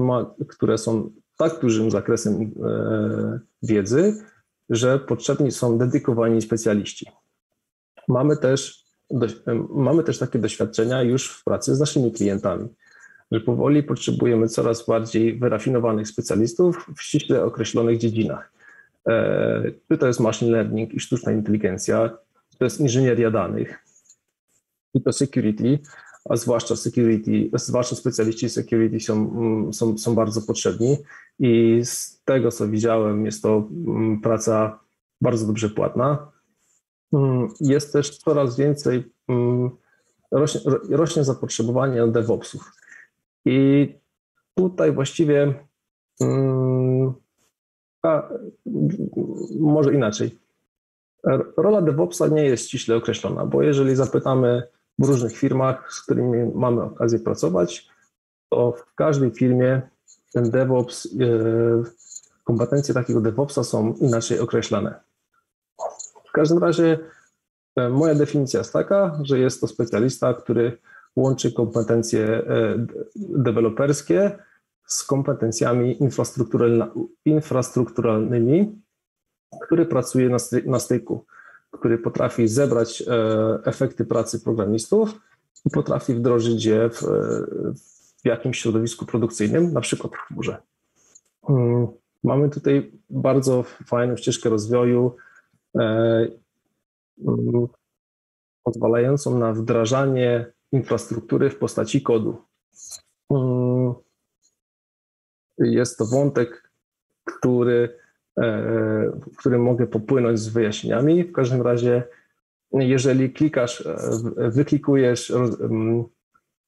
[0.48, 4.24] które są tak dużym zakresem e, wiedzy,
[4.70, 7.06] że potrzebni są dedykowani specjaliści.
[8.08, 8.84] Mamy też,
[9.74, 12.68] mamy też takie doświadczenia już w pracy z naszymi klientami,
[13.32, 18.52] że powoli potrzebujemy coraz bardziej wyrafinowanych specjalistów w ściśle określonych dziedzinach.
[19.08, 22.10] E, czy to jest machine learning i sztuczna inteligencja,
[22.50, 23.84] czy to jest inżynieria danych,
[24.92, 25.78] czy to security,
[26.24, 30.96] a zwłaszcza security, zwłaszcza specjaliści security są, mm, są, są bardzo potrzebni
[31.38, 34.78] i z tego, co widziałem, jest to mm, praca
[35.20, 36.32] bardzo dobrze płatna.
[37.12, 39.12] Mm, jest też coraz więcej,
[40.30, 42.72] rośnie, rośnie zapotrzebowanie DevOpsów.
[43.44, 43.88] I
[44.54, 45.54] tutaj właściwie,
[48.02, 48.28] a,
[49.60, 50.38] może inaczej.
[51.56, 54.62] Rola DevOpsa nie jest ściśle określona, bo jeżeli zapytamy
[54.98, 57.88] w różnych firmach, z którymi mamy okazję pracować,
[58.48, 59.82] to w każdej firmie
[60.32, 61.08] ten DevOps, e,
[62.44, 65.09] kompetencje takiego DevOpsa są inaczej określane.
[66.30, 66.98] W każdym razie
[67.76, 70.78] e, moja definicja jest taka, że jest to specjalista, który
[71.16, 74.38] łączy kompetencje e, deweloperskie
[74.86, 75.98] z kompetencjami
[77.24, 78.82] infrastrukturalnymi,
[79.62, 81.24] który pracuje na styku
[81.70, 83.04] który potrafi zebrać e,
[83.64, 85.20] efekty pracy programistów
[85.66, 87.02] i potrafi wdrożyć je w,
[88.22, 90.56] w jakimś środowisku produkcyjnym, na przykład w chmurze.
[91.48, 91.86] Mm,
[92.24, 95.16] mamy tutaj bardzo fajną ścieżkę rozwoju
[98.62, 102.44] pozwalającą na wdrażanie infrastruktury w postaci kodu.
[103.30, 103.94] Mm,
[105.58, 106.70] jest to wątek,
[107.24, 107.98] który,
[109.32, 111.24] w którym mogę popłynąć z wyjaśnieniami.
[111.24, 112.02] W każdym razie,
[112.72, 113.88] jeżeli klikasz,
[114.36, 116.04] wyklikujesz mm,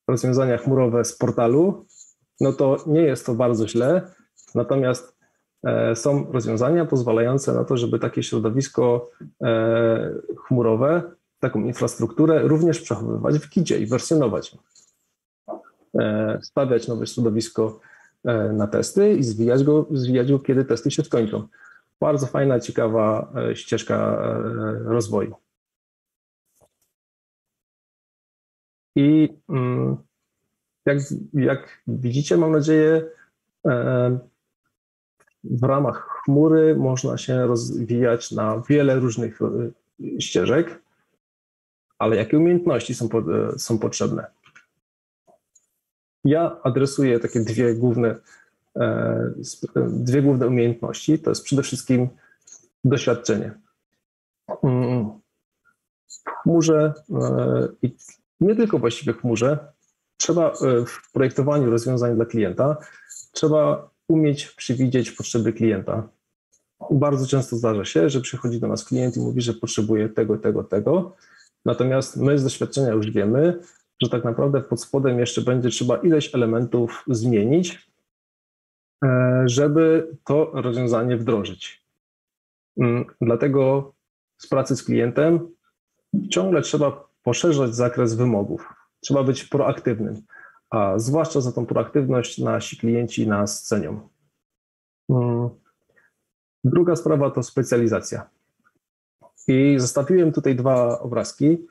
[0.09, 1.87] rozwiązania chmurowe z portalu,
[2.41, 4.11] no to nie jest to bardzo źle.
[4.55, 5.22] Natomiast e,
[5.95, 9.11] są rozwiązania pozwalające na to, żeby takie środowisko
[9.43, 11.03] e, chmurowe,
[11.41, 14.57] taką infrastrukturę również przechowywać w kidzie i wersjonować.
[15.99, 17.81] E, stawiać nowe środowisko
[18.53, 21.49] na testy i zwijać go, zwijać go, kiedy testy się skończą.
[22.01, 24.19] Bardzo fajna, ciekawa ścieżka
[24.85, 25.35] rozwoju.
[28.97, 29.97] I mm,
[30.87, 30.99] jak,
[31.35, 33.05] jak widzicie, mam nadzieję,
[33.67, 34.19] e,
[35.45, 39.47] w ramach chmury można się rozwijać na wiele różnych e,
[40.21, 40.83] ścieżek,
[41.99, 44.27] ale jakie umiejętności są, e, są potrzebne?
[46.25, 48.17] Ja adresuję takie dwie główne,
[49.89, 51.19] dwie główne umiejętności.
[51.19, 52.09] To jest przede wszystkim
[52.85, 53.53] doświadczenie.
[54.63, 55.11] Mm,
[56.25, 56.95] w chmurze
[57.83, 57.97] i
[58.41, 59.73] nie tylko właściwie w chmurze,
[60.23, 60.53] trzeba e,
[60.87, 62.77] w projektowaniu rozwiązań dla klienta,
[63.33, 66.09] trzeba umieć przewidzieć potrzeby klienta.
[66.91, 70.65] Bardzo często zdarza się, że przychodzi do nas klient i mówi, że potrzebuje tego, tego,
[70.65, 71.17] tego.
[71.65, 73.61] Natomiast my z doświadczenia już wiemy,
[74.03, 77.89] że tak naprawdę pod spodem jeszcze będzie trzeba ileś elementów zmienić,
[79.05, 81.83] e, żeby to rozwiązanie wdrożyć.
[82.77, 83.93] Mm, dlatego
[84.39, 85.49] z pracy z klientem
[86.31, 88.69] ciągle trzeba poszerzać zakres wymogów.
[89.01, 90.23] Trzeba być proaktywnym,
[90.73, 94.09] a zwłaszcza za tą proaktywność nasi klienci nas cenią.
[95.11, 95.49] Mm.
[96.65, 98.31] Druga sprawa to specjalizacja.
[99.49, 101.67] I zostawiłem tutaj dwa obrazki.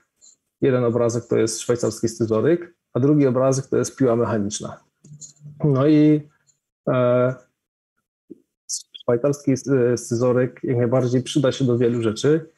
[0.62, 4.84] Jeden obrazek to jest szwajcarski scyzoryk, a drugi obrazek to jest piła mechaniczna.
[5.64, 6.30] No i
[6.90, 7.36] e,
[9.02, 9.54] szwajcarski
[9.96, 12.50] scyzoryk jak najbardziej przyda się do wielu rzeczy,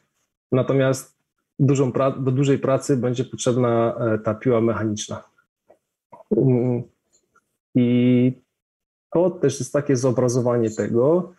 [0.51, 1.17] natomiast
[1.59, 5.32] dużą do dużej pracy będzie potrzebna e, ta piła mechaniczna.
[6.31, 6.83] Mm.
[7.75, 8.41] I
[9.13, 11.33] to też jest takie zobrazowanie tego,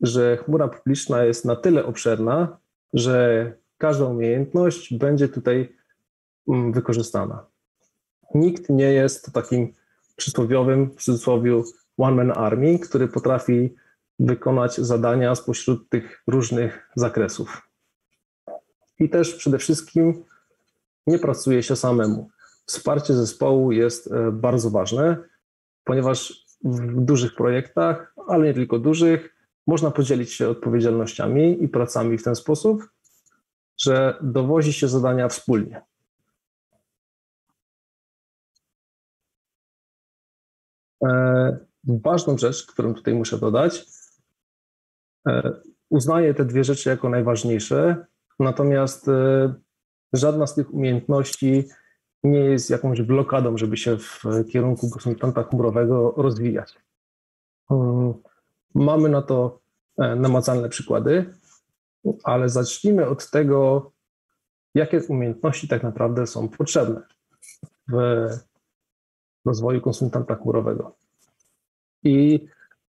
[0.00, 2.58] że chmura publiczna jest na tyle obszerna,
[2.92, 5.76] że każda umiejętność będzie tutaj
[6.48, 7.46] mm, wykorzystana.
[8.34, 9.72] Nikt nie jest takim
[10.16, 11.62] przysłowiowym, w cudzysłowie,
[11.98, 13.74] one-man army, który potrafi
[14.18, 17.68] wykonać zadania spośród tych różnych zakresów.
[18.98, 20.24] I też przede wszystkim
[21.06, 22.30] nie pracuje się samemu.
[22.66, 25.16] Wsparcie zespołu jest e, bardzo ważne,
[25.84, 32.22] ponieważ w dużych projektach, ale nie tylko dużych, można podzielić się odpowiedzialnościami i pracami w
[32.22, 32.88] ten sposób,
[33.78, 35.82] że dowozi się zadania wspólnie.
[41.04, 43.86] E, ważną rzecz, którą tutaj muszę dodać,
[45.28, 45.52] e,
[45.90, 48.06] uznaję te dwie rzeczy jako najważniejsze,
[48.38, 49.06] Natomiast
[50.12, 51.68] żadna z tych umiejętności
[52.30, 56.74] nie jest jakąś blokadą, żeby się w kierunku konsultanta chmurowego rozwijać.
[57.68, 58.14] Hmm,
[58.74, 59.60] mamy na to
[59.98, 61.34] e, namacalne przykłady,
[62.24, 63.90] ale zacznijmy od tego,
[64.74, 67.02] jakie umiejętności tak naprawdę są potrzebne
[67.88, 68.26] w
[69.44, 70.96] rozwoju konsultanta chmurowego.
[72.04, 72.46] I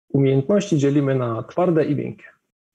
[0.10, 2.26] umiejętności dzielimy na twarde i miękkie.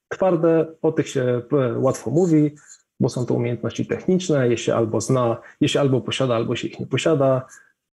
[0.08, 2.54] Twarde, o tych się e, łatwo mówi,
[3.00, 6.68] bo są to umiejętności techniczne, je się albo zna, je się albo posiada, albo się
[6.68, 7.46] ich nie posiada.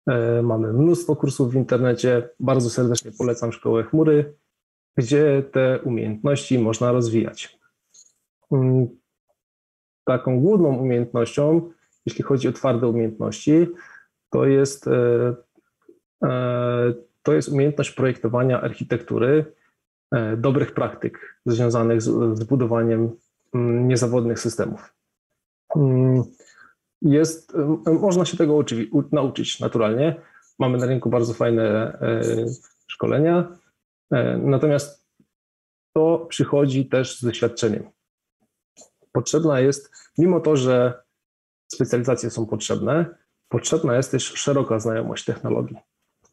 [0.06, 2.28] E, mamy mnóstwo kursów w internecie.
[2.40, 4.34] Bardzo serdecznie polecam Szkołę Chmury,
[4.96, 7.58] gdzie te umiejętności można rozwijać.
[8.52, 8.88] Mm,
[10.04, 11.70] taką główną umiejętnością,
[12.06, 13.66] jeśli chodzi o twarde umiejętności,
[14.30, 15.34] to jest, e,
[17.22, 19.44] to jest umiejętność projektowania architektury
[20.14, 23.10] E, dobrych praktyk związanych z, z budowaniem
[23.54, 24.94] niezawodnych systemów.
[25.76, 26.22] Mm,
[27.02, 27.52] jest,
[28.00, 30.20] można się tego uczy, nauczyć naturalnie.
[30.58, 31.62] Mamy na rynku bardzo fajne
[32.00, 32.22] e,
[32.86, 33.56] szkolenia,
[34.10, 35.06] e, natomiast
[35.92, 37.90] to przychodzi też z doświadczeniem.
[39.12, 41.02] Potrzebna jest, mimo to, że
[41.72, 43.06] specjalizacje są potrzebne,
[43.48, 45.76] potrzebna jest też szeroka znajomość technologii,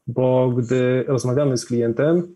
[0.08, 2.36] bo gdy rozmawiamy z klientem,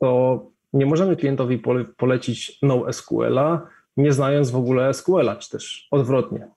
[0.00, 6.48] to nie możemy klientowi pole, polecić NoSQL-a, nie znając w ogóle SQL-a, czy też odwrotnie.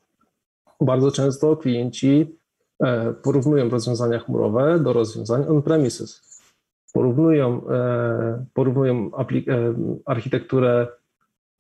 [0.82, 2.38] Bardzo często klienci
[2.84, 6.42] e, porównują rozwiązania chmurowe do rozwiązań on-premises.
[6.94, 9.24] Porównują, e, porównują e,
[10.06, 10.88] architekturę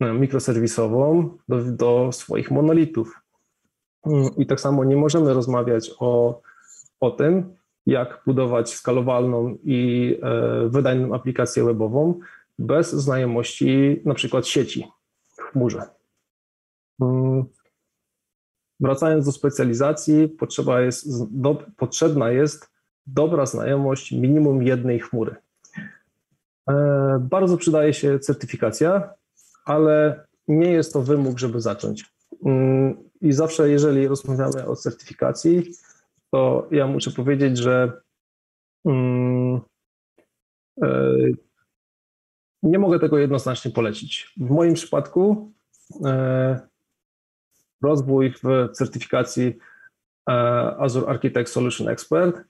[0.01, 3.21] mikroserwisową do, do swoich monolitów.
[4.05, 6.41] Mm, I tak samo nie możemy rozmawiać o,
[6.99, 7.53] o tym,
[7.85, 10.19] jak budować skalowalną i
[10.69, 12.19] wydajną aplikację webową
[12.59, 14.87] bez znajomości na przykład sieci
[15.37, 15.81] w chmurze.
[17.01, 17.45] Mm,
[18.79, 22.69] wracając do specjalizacji, potrzeba jest, do, potrzebna jest
[23.07, 25.35] dobra znajomość minimum jednej chmury.
[26.69, 29.13] E, bardzo przydaje się certyfikacja,
[29.65, 32.05] ale nie jest to wymóg, żeby zacząć.
[32.45, 35.71] Mm, I zawsze, jeżeli rozmawiamy o certyfikacji,
[36.31, 38.01] to ja muszę powiedzieć, że
[38.85, 39.61] mm,
[40.83, 41.15] e,
[42.63, 44.33] nie mogę tego jednoznacznie polecić.
[44.37, 45.51] W moim przypadku
[46.05, 46.59] e,
[47.81, 49.57] rozwój w certyfikacji
[50.77, 52.41] Azure Architect Solution Expert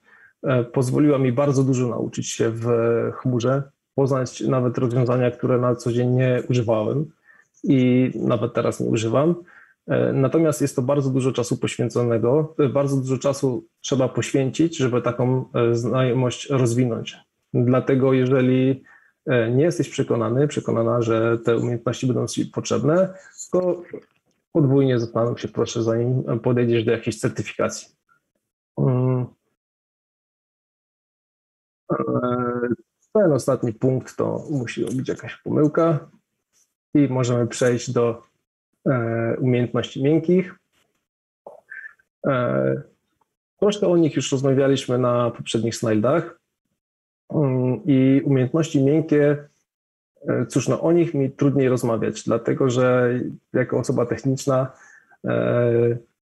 [0.73, 2.67] pozwoliła mi bardzo dużo nauczyć się w
[3.13, 3.63] chmurze,
[3.95, 7.11] poznać nawet rozwiązania, które na co dzień nie używałem
[7.63, 9.35] i nawet teraz nie używam.
[9.87, 15.01] E, natomiast jest to bardzo dużo czasu poświęconego, e, bardzo dużo czasu trzeba poświęcić, żeby
[15.01, 17.17] taką e, znajomość rozwinąć.
[17.53, 18.83] Dlatego, jeżeli
[19.27, 23.13] nie jesteś przekonany, przekonana, że te umiejętności będą ci potrzebne,
[23.51, 23.83] to
[24.51, 27.95] podwójnie zastanów się proszę, zanim podejdziesz do jakiejś certyfikacji.
[28.77, 29.25] Mm.
[33.13, 36.09] Ten ostatni punkt to musi być jakaś pomyłka
[36.93, 38.23] i możemy przejść do
[38.85, 40.55] e, umiejętności miękkich.
[42.27, 42.81] E,
[43.59, 46.39] troszkę o nich już rozmawialiśmy na poprzednich slajdach
[47.85, 49.37] i umiejętności miękkie,
[50.27, 53.19] e, cóż, no o nich mi trudniej rozmawiać, dlatego że
[53.53, 54.71] jako osoba techniczna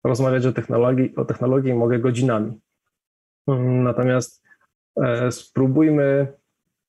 [0.05, 2.61] rozmawiać o technologii, o technologii mogę godzinami.
[3.49, 4.43] Mm, natomiast
[5.31, 6.33] spróbujmy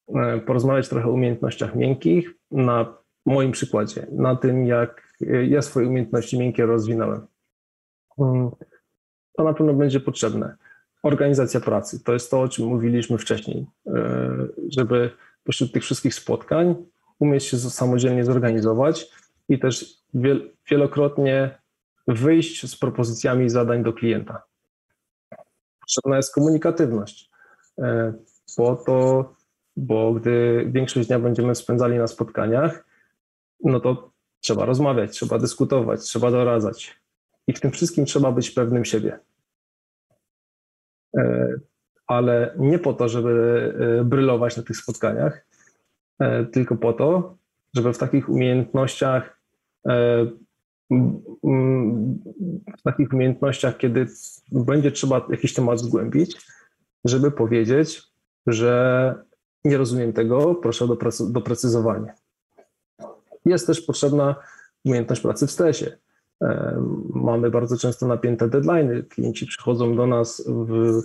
[0.08, 5.14] E, porozmawiać trochę o umiejętnościach miękkich na moim przykładzie, na tym, jak
[5.48, 7.28] ja swoje umiejętności miękkie rozwinąłem.
[8.20, 8.52] Mm,
[9.38, 10.56] to na pewno będzie potrzebne.
[11.04, 15.10] Organizacja pracy to jest to, o czym mówiliśmy wcześniej, e, żeby
[15.44, 16.76] pośród tych wszystkich spotkań
[17.20, 19.10] umieć się samodzielnie zorganizować
[19.50, 20.04] i też
[20.70, 21.60] wielokrotnie
[22.08, 24.44] wyjść z propozycjami zadań do klienta.
[25.80, 27.30] Potrzebna jest komunikatywność,
[27.78, 28.14] e,
[28.58, 29.34] po to,
[29.78, 32.86] bo gdy większość dnia będziemy spędzali na spotkaniach,
[33.64, 37.00] no to trzeba rozmawiać, trzeba dyskutować, trzeba doradzać.
[37.48, 39.20] I w tym wszystkim trzeba być pewnym siebie.
[41.18, 41.54] E,
[42.08, 45.46] ale nie po to, żeby e, brylować na tych spotkaniach,
[46.20, 47.38] e, tylko po to,
[47.76, 49.44] żeby w takich umiejętnościach,
[52.78, 54.08] w takich umiejętnościach, kiedy
[54.52, 56.46] będzie trzeba jakiś temat zgłębić,
[57.06, 58.04] żeby powiedzieć,
[58.48, 59.16] że
[59.66, 60.98] nie rozumiem tego, proszę o
[61.30, 62.14] doprecyzowanie.
[63.46, 64.36] Jest też potrzebna
[64.86, 65.98] umiejętność pracy w stresie.
[67.14, 69.08] Mamy bardzo często napięte deadlines.
[69.10, 71.02] Klienci przychodzą do nas w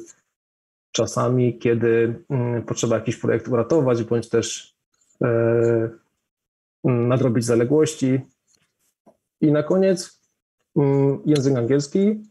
[0.92, 4.77] czasami, kiedy mm, potrzeba jakiś projekt uratować, bądź też
[5.24, 5.90] e,
[6.85, 8.20] nadrobić zaległości.
[9.40, 10.22] I na koniec
[10.77, 12.22] mm, język angielski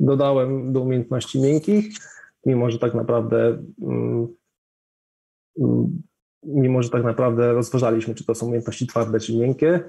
[0.00, 1.98] dodałem do umiejętności miękkich,
[2.46, 4.36] mimo że tak naprawdę mm,
[6.42, 9.80] mimo że tak naprawdę rozważaliśmy, czy to są umiejętności twarde, czy miękkie,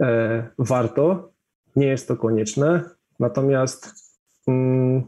[0.00, 1.32] e, warto,
[1.78, 3.94] nie jest to konieczne, natomiast
[4.48, 5.02] mm,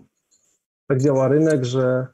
[0.87, 2.06] tak działa rynek, że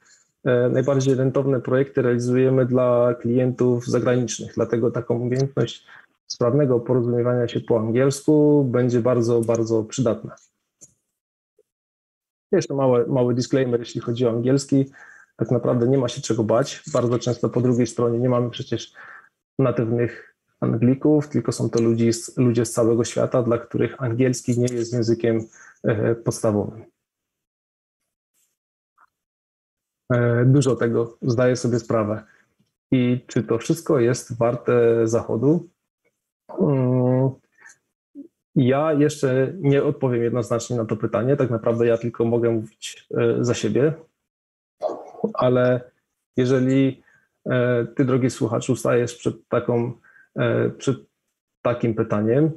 [0.45, 5.87] e, najbardziej rentowne projekty realizujemy dla klientów zagranicznych, dlatego taką umiejętność
[6.27, 10.37] sprawnego porozumiewania się po angielsku będzie bardzo, bardzo przydatna.
[12.53, 14.87] Jeszcze mały, mały disclaimer, jeśli chodzi o angielski
[15.37, 16.83] tak naprawdę nie ma się czego bać.
[16.93, 18.93] Bardzo często po drugiej stronie nie mamy przecież
[19.59, 24.75] natywnych Anglików, tylko są to ludzie z, ludzie z całego świata, dla których angielski nie
[24.75, 25.41] jest językiem
[25.85, 26.85] e, podstawowym.
[30.13, 32.25] E, dużo tego zdaję sobie sprawę.
[32.91, 35.69] I czy to wszystko jest warte zachodu?
[36.61, 37.31] Mm,
[38.55, 41.37] ja jeszcze nie odpowiem jednoznacznie na to pytanie.
[41.37, 43.95] Tak naprawdę ja tylko mogę mówić e, za siebie
[45.35, 45.91] ale
[46.37, 47.03] jeżeli
[47.97, 49.93] ty, drogi słuchaczu, stajesz przed, taką,
[50.79, 50.97] przed
[51.63, 52.51] takim pytaniem,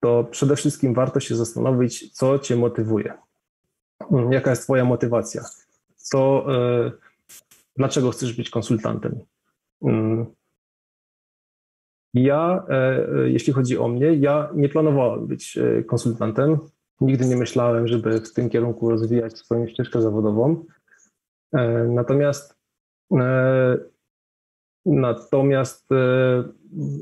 [0.00, 3.14] to przede wszystkim warto się zastanowić, co cię motywuje.
[4.12, 5.42] Mm, jaka jest twoja motywacja?
[5.96, 6.92] Co, e,
[7.76, 9.20] dlaczego chcesz być konsultantem?
[9.82, 10.26] Mm.
[12.14, 12.64] Ja,
[13.24, 16.58] jeśli chodzi o mnie, ja nie planowałem być konsultantem.
[17.00, 20.64] Nigdy nie myślałem, żeby w tym kierunku rozwijać swoją ścieżkę zawodową.
[21.52, 22.58] E, natomiast
[23.12, 23.76] e,
[24.86, 26.44] Natomiast e,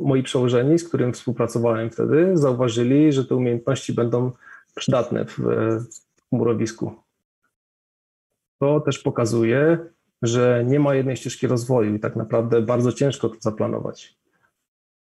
[0.00, 4.32] moi przełożeni, z którym współpracowałem wtedy, zauważyli, że te umiejętności będą
[4.74, 5.38] przydatne w,
[6.28, 6.92] chmurowisku.
[8.58, 9.78] To też pokazuje,
[10.22, 14.18] że nie ma jednej ścieżki rozwoju i tak naprawdę bardzo ciężko to zaplanować,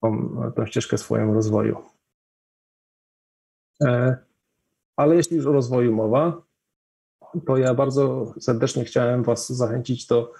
[0.01, 1.77] tą, tą ścieżkę swoją rozwoju.
[3.83, 4.17] E,
[4.95, 6.41] ale jeśli już o rozwoju mowa,
[7.45, 10.33] to ja bardzo serdecznie chciałem Was zachęcić do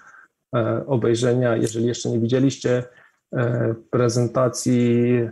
[0.86, 2.82] obejrzenia, jeżeli jeszcze nie widzieliście,
[3.32, 5.28] e, prezentacji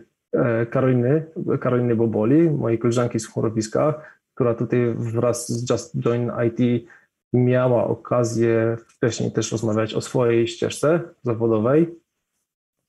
[0.71, 1.27] Karoliny,
[1.61, 4.03] Karoliny Boboli, mojej koleżanki z chmurowiska,
[4.35, 6.87] która tutaj wraz z Just Join IT
[7.33, 11.99] miała okazję wcześniej też rozmawiać o swojej ścieżce zawodowej.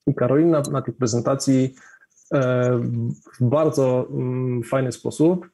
[0.07, 1.75] I Karolina na tej prezentacji
[2.33, 2.79] e,
[3.39, 5.49] w bardzo mm, fajny sposób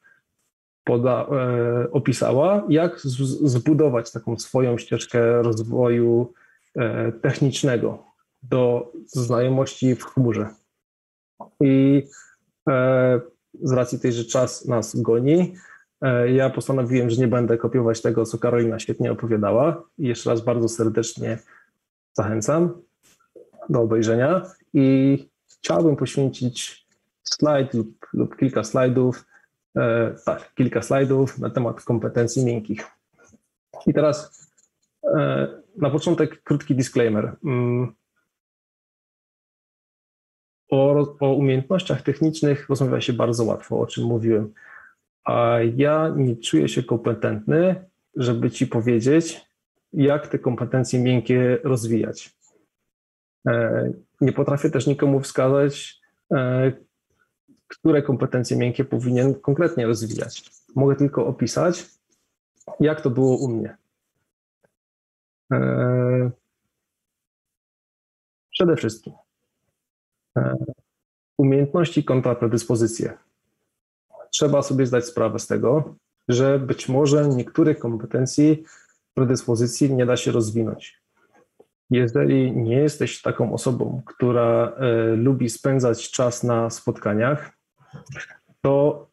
[0.84, 3.00] poda, e, opisała, jak
[3.44, 6.43] zbudować taką swoją ścieżkę rozwoju e,
[7.22, 8.04] technicznego
[8.42, 10.48] do znajomości w chmurze.
[11.60, 12.02] I
[13.62, 15.54] z racji tej, że czas nas goni,
[16.04, 19.82] E, ja postanowiłem, że nie będę kopiować tego, co Karolina świetnie opowiadała.
[19.98, 21.38] I jeszcze raz bardzo serdecznie
[22.12, 22.82] zachęcam
[23.68, 24.42] do obejrzenia.
[24.74, 26.86] I chciałbym poświęcić
[27.22, 29.24] slajd lub, lub kilka slajdów,
[29.76, 32.86] e, tak, kilka slajdów na temat kompetencji miękkich.
[33.86, 34.48] I teraz
[35.14, 37.36] e, na początek krótki disclaimer.
[37.44, 37.92] Mm.
[40.70, 44.52] O, o umiejętnościach technicznych rozmawia się bardzo łatwo, o czym mówiłem
[45.24, 47.84] a ja nie czuję się kompetentny,
[48.16, 49.46] żeby ci powiedzieć,
[49.92, 52.34] jak te kompetencje miękkie rozwijać.
[53.48, 56.00] E, nie potrafię też nikomu wskazać,
[56.32, 56.72] e,
[57.68, 60.50] które kompetencje miękkie powinien konkretnie rozwijać.
[60.74, 61.86] Mogę tylko opisać,
[62.80, 63.76] jak to było u mnie.
[65.54, 66.30] E,
[68.50, 69.12] przede wszystkim
[71.38, 73.18] umiejętności kontra predyspozycje
[74.30, 75.94] trzeba sobie zdać sprawę z tego,
[76.28, 78.64] że być może niektórych kompetencji,
[79.14, 81.02] predyspozycji nie da się rozwinąć.
[81.90, 87.50] Jeżeli nie jesteś taką osobą, która e, lubi spędzać czas na spotkaniach,
[88.60, 89.06] to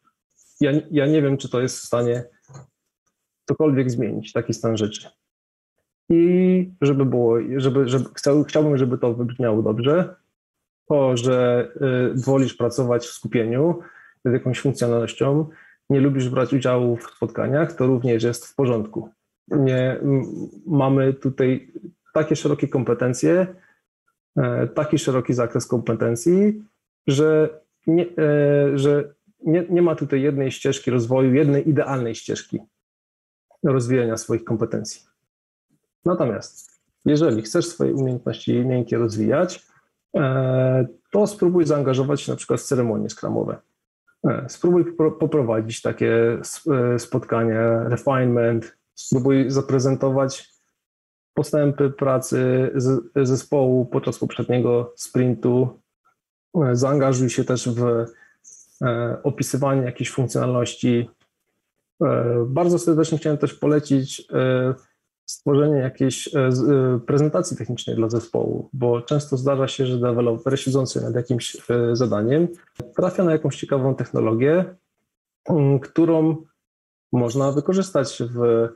[0.60, 2.24] ja, ja nie wiem, czy to jest w stanie
[3.48, 5.08] cokolwiek zmienić, taki stan rzeczy.
[6.12, 8.04] I żeby było, żeby, żeby
[8.46, 10.14] chciałbym, żeby to wybrzmiało dobrze,
[10.88, 11.68] to, że
[12.16, 13.78] y, wolisz pracować w skupieniu,
[14.24, 15.48] z jakąś funkcjonalnością,
[15.90, 19.08] nie lubisz brać udziału w spotkaniach, to również jest w porządku.
[19.48, 20.00] Nie,
[20.66, 21.72] mamy tutaj
[22.14, 23.46] takie szerokie kompetencje,
[24.36, 26.64] e, taki szeroki zakres kompetencji,
[27.06, 32.60] że nie, e, że nie, nie ma tutaj jednej ścieżki rozwoju, jednej idealnej ścieżki
[33.64, 35.11] rozwijania swoich kompetencji.
[36.04, 36.72] Natomiast
[37.04, 39.66] jeżeli chcesz swoje umiejętności miękkie rozwijać,
[40.16, 43.56] e, to spróbuj zaangażować się na przykład w ceremonie skramowe.
[44.24, 44.84] E, spróbuj
[45.20, 46.38] poprowadzić takie
[46.94, 50.52] e, spotkanie, refinement, spróbuj zaprezentować
[51.34, 52.70] postępy pracy
[53.16, 55.80] zespołu podczas poprzedniego sprintu.
[56.72, 58.06] Zaangażuj się też w
[59.22, 61.10] opisywanie jakichś funkcjonalności.
[62.46, 64.28] Bardzo serdecznie chciałem też polecić
[65.32, 71.00] stworzenie jakiejś e, e, prezentacji technicznej dla zespołu, bo często zdarza się, że deweloper siedzący
[71.00, 72.48] nad jakimś e, zadaniem
[72.96, 74.74] trafia na jakąś ciekawą technologię,
[75.48, 76.36] mm, którą
[77.12, 78.68] można wykorzystać w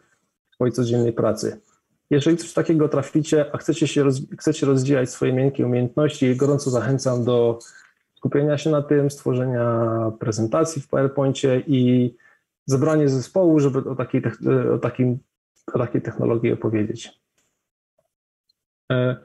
[0.54, 1.60] swojej codziennej pracy.
[2.10, 7.24] Jeżeli coś takiego traficie, a chcecie, się roz, chcecie rozwijać swoje miękkie umiejętności, gorąco zachęcam
[7.24, 7.58] do
[8.14, 9.88] skupienia się na tym, stworzenia
[10.18, 12.14] prezentacji w PowerPoincie i
[12.66, 14.22] zebranie zespołu, żeby o, takiej,
[14.74, 15.18] o takim
[15.74, 17.20] o takiej technologii opowiedzieć.
[18.92, 19.16] E,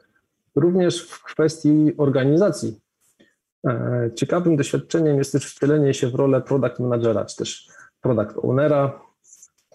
[0.55, 2.79] również w kwestii organizacji
[3.67, 7.67] e, ciekawym doświadczeniem jest też wcielenie się w rolę product managera, czy też
[8.01, 9.01] product ownera,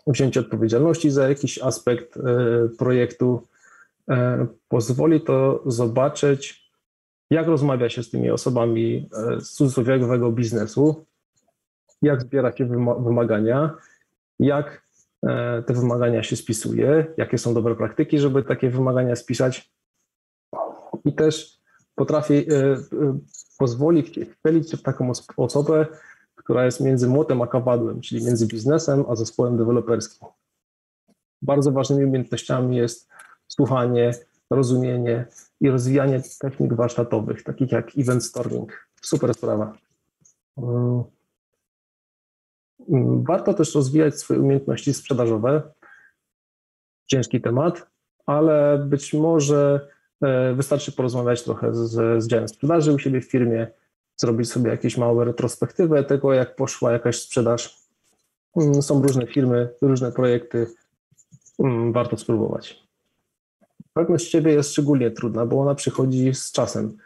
[0.07, 2.21] wzięcie odpowiedzialności za jakiś aspekt e,
[2.79, 3.43] projektu.
[4.69, 6.71] Pozwoli to zobaczyć,
[7.31, 9.09] jak rozmawia się z tymi osobami
[9.39, 11.05] z cudzysłowiowego biznesu,
[12.03, 12.67] jak zbiera się
[12.99, 13.75] wymagania,
[14.39, 14.86] jak
[15.67, 19.73] te wymagania się spisuje, jakie są dobre praktyki, żeby takie wymagania spisać
[21.05, 21.61] i też
[21.95, 22.79] potrafi, e, e,
[23.59, 25.87] pozwoli wcielić w taką osobę,
[26.35, 30.29] która jest między młotem a kawadłem, czyli między biznesem a zespołem deweloperskim.
[31.43, 33.09] Bardzo ważnymi umiejętnościami jest
[33.49, 34.11] słuchanie,
[34.51, 35.27] rozumienie
[35.61, 38.89] i rozwijanie technik warsztatowych, takich jak event storming.
[39.03, 39.73] Super sprawa.
[42.89, 43.25] Mm.
[43.25, 45.63] Warto też rozwijać swoje umiejętności sprzedażowe.
[47.07, 47.91] Ciężki temat,
[48.27, 49.89] ale być może
[50.23, 53.67] e, wystarczy porozmawiać trochę z, z działem sprzedaży u siebie w firmie,
[54.17, 57.79] zrobić sobie jakieś małe retrospektywę tego, jak poszła jakaś sprzedaż.
[58.57, 60.67] Mm, są różne firmy, różne projekty,
[61.59, 62.87] mm, warto spróbować.
[63.93, 66.97] Pewność siebie jest szczególnie trudna, bo ona przychodzi z czasem.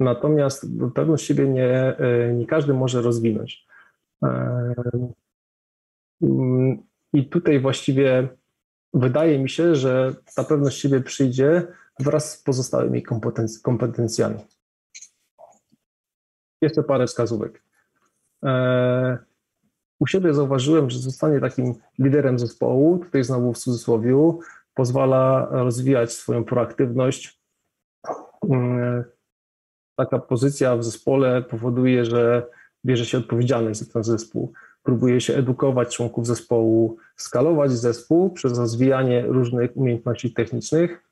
[0.00, 3.67] Natomiast pewność siebie nie, e, nie każdy może rozwinąć.
[4.24, 4.74] E,
[7.12, 8.28] I tutaj właściwie
[8.94, 11.66] wydaje mi się, że ta pewność siebie przyjdzie
[12.00, 14.38] wraz z pozostałymi kompetenc kompetencjami.
[16.62, 17.62] Jeszcze parę wskazówek.
[18.44, 19.18] E,
[20.00, 24.14] u siebie zauważyłem, że zostanie takim liderem zespołu, tutaj znowu w cudzysłowie,
[24.74, 27.40] pozwala rozwijać swoją proaktywność.
[28.50, 29.04] E,
[29.96, 32.46] taka pozycja w zespole powoduje, że
[32.84, 34.52] bierze się odpowiedzialność za ten zespół.
[34.82, 41.02] Próbuje się edukować członków zespołu, skalować zespół przez rozwijanie różnych umiejętności technicznych.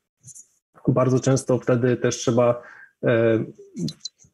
[0.87, 2.63] Bardzo często wtedy też trzeba,
[3.03, 3.43] e,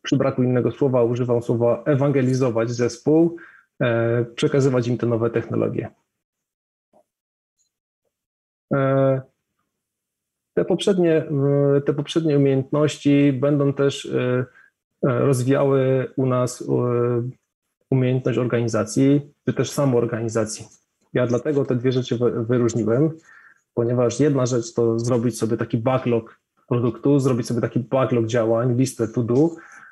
[0.01, 3.37] przy braku innego słowa, używam słowa ewangelizować zespół,
[3.81, 5.89] e, przekazywać im te nowe technologie.
[8.73, 9.21] E,
[10.53, 11.25] te poprzednie,
[11.85, 14.11] te poprzednie umiejętności będą też
[15.03, 16.63] rozwijały u nas
[17.89, 20.65] umiejętność organizacji, czy też samoorganizacji.
[21.13, 23.17] Ja dlatego te dwie rzeczy wyróżniłem,
[23.73, 29.07] ponieważ jedna rzecz to zrobić sobie taki backlog produktu, zrobić sobie taki backlog działań, listę
[29.07, 29.49] to do,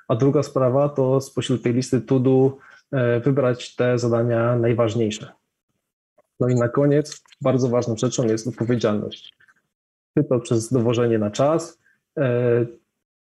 [0.07, 2.57] a druga sprawa to spośród tej listy to do
[2.91, 5.31] e, wybrać te zadania najważniejsze.
[6.39, 9.33] No i na koniec bardzo ważną rzeczą jest odpowiedzialność.
[10.17, 11.79] Czy to przez dowożenie na czas,
[12.17, 12.65] e,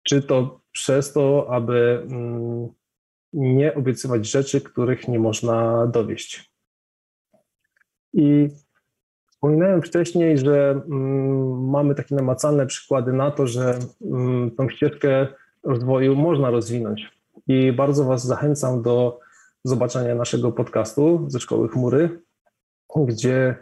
[0.03, 2.67] czy to przez to, aby mm,
[3.33, 6.51] nie obiecywać rzeczy, których nie można dowieść.
[8.13, 8.49] I
[9.31, 15.27] wspominałem wcześniej, że mm, mamy takie namacalne przykłady na to, że mm, tą ścieżkę
[15.63, 17.11] rozwoju można rozwinąć.
[17.47, 19.19] I bardzo Was zachęcam do
[19.63, 22.21] zobaczenia naszego podcastu ze Szkoły Chmury,
[22.95, 23.55] gdzie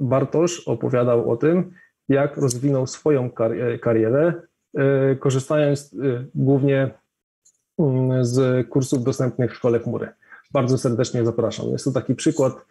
[0.00, 1.72] Bartosz opowiadał o tym,
[2.08, 3.30] jak rozwinął swoją
[3.80, 4.42] karierę,
[5.20, 6.90] korzystając e, głównie
[7.78, 10.08] Mm, z kursów dostępnych w Szkole Chmury.
[10.52, 11.66] Bardzo serdecznie zapraszam.
[11.66, 12.66] Jest to taki przykład,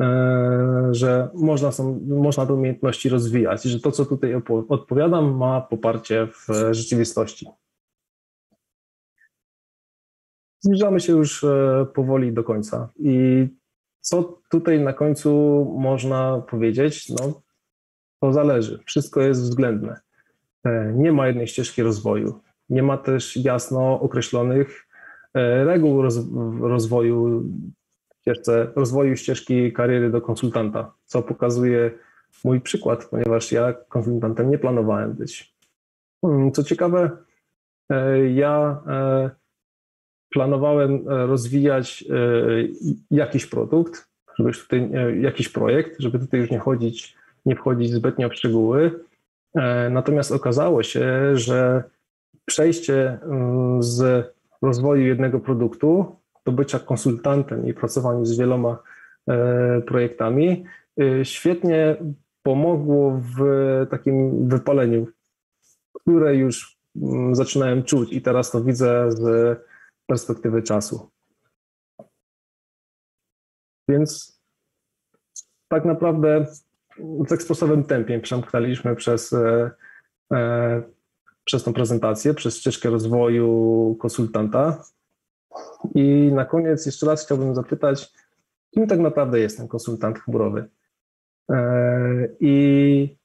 [0.00, 4.34] e, że można, są, można te umiejętności rozwijać, że to, co tutaj
[4.68, 7.46] odpowiadam, ma poparcie w rzeczywistości.
[10.60, 12.88] Zbliżamy się już e, powoli do końca.
[12.98, 13.48] I
[14.00, 15.30] co tutaj na końcu
[15.78, 17.08] można powiedzieć?
[17.08, 17.42] No,
[18.20, 18.82] to zależy.
[18.86, 20.00] Wszystko jest względne.
[20.64, 22.40] E, nie ma jednej ścieżki rozwoju.
[22.68, 24.86] Nie ma też jasno określonych
[25.34, 26.02] e, reguł
[26.60, 27.44] rozwoju,
[28.20, 31.90] ścieżce, rozwoju ścieżki kariery do konsultanta, co pokazuje
[32.44, 35.54] mój przykład, ponieważ ja konsultantem nie planowałem być.
[36.20, 37.10] Hmm, co ciekawe,
[37.90, 38.82] e, ja
[40.30, 42.04] planowałem rozwijać
[43.10, 44.08] jakiś produkt,
[44.38, 44.90] żeby tutaj,
[45.20, 49.00] jakiś projekt, żeby tutaj już nie chodzić, nie wchodzić zbytnio w szczegóły.
[49.90, 51.84] Natomiast okazało się, że
[52.44, 54.26] przejście mm, z
[54.62, 58.82] rozwoju jednego produktu do bycia konsultantem i pracowaniu z wieloma
[59.28, 60.64] e, projektami
[61.00, 61.96] e, świetnie
[62.42, 63.40] pomogło w
[63.90, 65.06] takim wypaleniu,
[65.94, 69.58] które już mm, zaczynałem czuć i teraz to widzę z
[70.06, 71.10] perspektywy czasu.
[73.88, 74.40] Więc
[75.68, 76.46] tak naprawdę
[76.98, 79.70] w ekspresowym tempie przemknęliśmy przez e,
[81.44, 84.84] przez tą prezentację, przez ścieżkę rozwoju konsultanta.
[85.94, 88.12] I na koniec jeszcze raz chciałbym zapytać,
[88.70, 90.68] kim tak naprawdę jest ten konsultant chmurowy?
[91.50, 93.16] E, I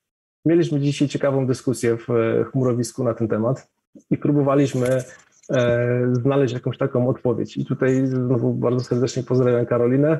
[0.45, 2.07] mieliśmy dzisiaj ciekawą dyskusję w
[2.51, 3.68] chmurowisku na ten temat
[4.09, 5.03] i próbowaliśmy
[5.49, 7.57] e, znaleźć jakąś taką odpowiedź.
[7.57, 10.20] I tutaj znowu bardzo serdecznie pozdrawiam Karolinę,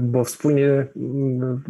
[0.00, 1.62] bo wspólnie mm,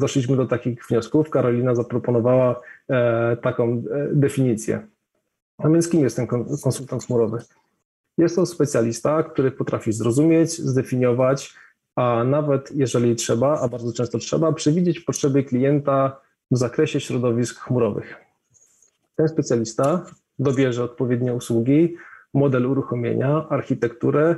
[0.00, 1.30] doszliśmy do takich wniosków.
[1.30, 2.60] Karolina zaproponowała
[2.90, 4.86] e, taką e, definicję.
[5.58, 6.26] A więc kim jest ten
[6.62, 7.38] konsultant chmurowy?
[8.18, 11.54] Jest to specjalista, który potrafi zrozumieć, zdefiniować,
[11.96, 16.20] a nawet jeżeli trzeba, a bardzo często trzeba, przewidzieć potrzeby klienta
[16.50, 18.14] w zakresie środowisk chmurowych.
[19.16, 20.04] Ten specjalista
[20.38, 21.96] dobierze odpowiednie usługi,
[22.34, 24.36] model uruchomienia, architekturę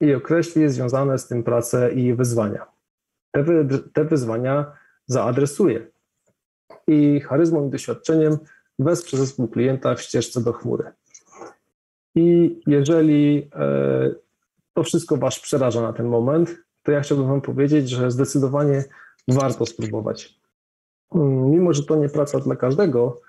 [0.00, 2.66] i określi związane z tym prace i wyzwania.
[3.30, 4.72] Te, wy, te wyzwania
[5.06, 5.86] zaadresuje
[6.86, 8.38] i charyzmą i doświadczeniem
[8.78, 10.84] wesprze zespół klienta w ścieżce do chmury.
[12.14, 14.10] I jeżeli e,
[14.74, 18.84] to wszystko Was przeraża na ten moment, to ja chciałbym Wam powiedzieć, że zdecydowanie
[19.28, 20.38] warto spróbować.
[21.14, 23.20] Mm, mimo, że to nie praca dla każdego,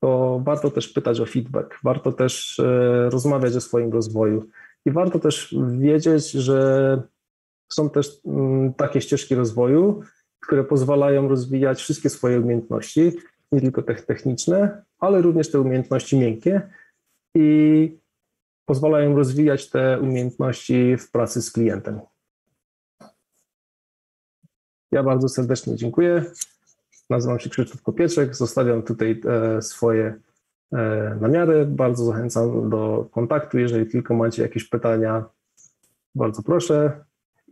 [0.00, 4.44] to warto też pytać o feedback, warto też e, rozmawiać o swoim rozwoju
[4.88, 7.02] i warto też wiedzieć, że
[7.72, 10.02] są też mm, takie ścieżki rozwoju,
[10.40, 13.12] które pozwalają rozwijać wszystkie swoje umiejętności,
[13.52, 16.70] nie tylko te techniczne, ale również te umiejętności miękkie
[17.34, 17.98] i
[18.64, 22.00] pozwalają rozwijać te umiejętności w pracy z klientem.
[24.92, 26.24] Ja bardzo serdecznie dziękuję.
[27.10, 30.20] Nazywam się Krzysztof Kopieczek, zostawiam tutaj e, swoje
[31.20, 31.66] namiary.
[31.66, 33.58] Bardzo zachęcam do kontaktu.
[33.58, 35.24] Jeżeli tylko macie jakieś pytania,
[36.14, 37.04] bardzo proszę.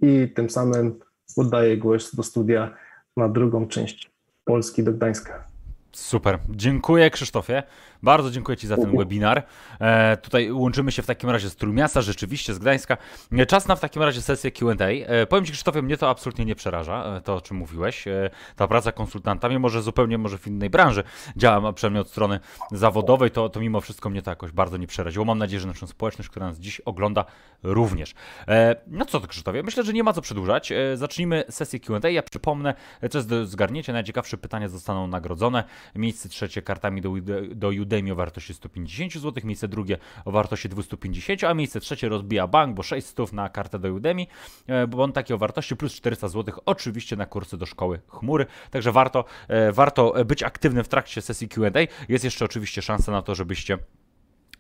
[0.03, 0.99] I tym samym
[1.37, 2.77] oddaję głos do studia
[3.17, 4.11] na drugą część
[4.45, 5.56] Polski do Gdańska.
[5.97, 6.39] Super.
[6.49, 7.63] Dziękuję Krzysztofie.
[8.03, 9.43] Bardzo dziękuję Ci za ten webinar.
[9.81, 12.97] E, tutaj łączymy się w takim razie z Trójmiasta, rzeczywiście z Gdańska.
[13.33, 14.85] E, czas na w takim razie sesję Q&A.
[14.85, 18.09] E, powiem Ci Krzysztofie, mnie to absolutnie nie przeraża, e, to o czym mówiłeś.
[18.09, 21.03] E, ta praca konsultanta, mimo że zupełnie może w innej branży
[21.37, 22.41] działam, przynajmniej od strony
[22.73, 25.25] zawodowej, to, to mimo wszystko mnie to jakoś bardzo nie przeraziło.
[25.25, 27.25] Mam nadzieję, że naszą społeczność, która nas dziś ogląda,
[27.63, 28.15] również.
[28.49, 29.63] E, no co to Krzysztofie?
[29.63, 30.73] Myślę, że nie ma co przedłużać.
[30.95, 32.09] zacznijmy sesję Q&A.
[32.09, 32.75] Ja przypomnę,
[33.11, 33.93] co jest do zgarnięcia.
[33.93, 35.65] Najciekawsze pytania zostaną nagrodzone.
[35.95, 37.13] Miejsce trzecie kartami do,
[37.55, 42.47] do Udemy o wartości 150 zł, miejsce drugie o wartości 250, a miejsce trzecie rozbija
[42.47, 44.27] bank, bo 600 na kartę do Udemy,
[44.67, 48.47] e, bo on takie o wartości plus 400 zł oczywiście na kursy do szkoły chmury,
[48.71, 51.81] także warto, e, warto być aktywnym w trakcie sesji Q&A.
[52.09, 53.79] Jest jeszcze oczywiście szansa na to, żebyście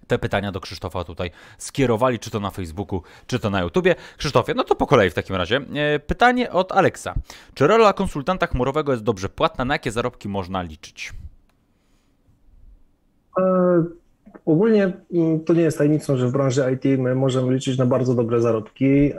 [0.07, 3.95] te pytania do Krzysztofa tutaj skierowali, czy to na Facebooku, czy to na YouTubie.
[4.19, 5.61] Krzysztofie, no to po kolei w takim razie.
[5.75, 7.15] E, pytanie od Aleksa.
[7.55, 9.65] Czy rola konsultanta chmurowego jest dobrze płatna?
[9.65, 11.13] Na jakie zarobki można liczyć?
[13.39, 13.85] E,
[14.47, 18.15] ogólnie mm, to nie jest tajemnicą, że w branży IT my możemy liczyć na bardzo
[18.15, 19.15] dobre zarobki, e,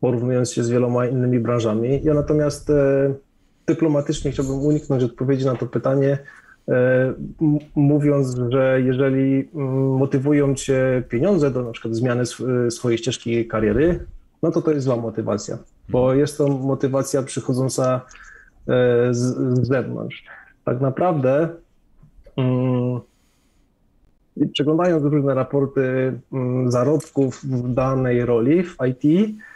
[0.00, 2.00] porównując się z wieloma innymi branżami.
[2.04, 2.72] Ja natomiast
[3.66, 6.18] dyplomatycznie chciałbym uniknąć odpowiedzi na to pytanie,
[7.74, 9.48] mówiąc, że jeżeli
[9.98, 12.22] motywują cię pieniądze do na przykład zmiany
[12.70, 14.06] swojej ścieżki kariery,
[14.42, 15.58] no to to jest zła motywacja,
[15.88, 18.00] bo jest to motywacja przychodząca
[19.10, 20.24] z, z zewnątrz.
[20.64, 21.48] Tak naprawdę
[22.36, 23.00] Mm,
[24.52, 29.55] przeglądając różne raporty mm, zarobków w danej roli w IT, e,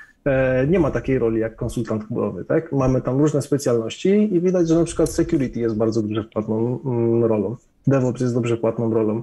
[0.69, 2.45] nie ma takiej roli jak konsultant chmurowy.
[2.45, 2.73] Tak?
[2.73, 7.25] Mamy tam różne specjalności i widać, że na przykład security jest bardzo dobrze płatną mm,
[7.25, 7.57] rolą,
[7.87, 9.23] DevOps jest dobrze płatną rolą.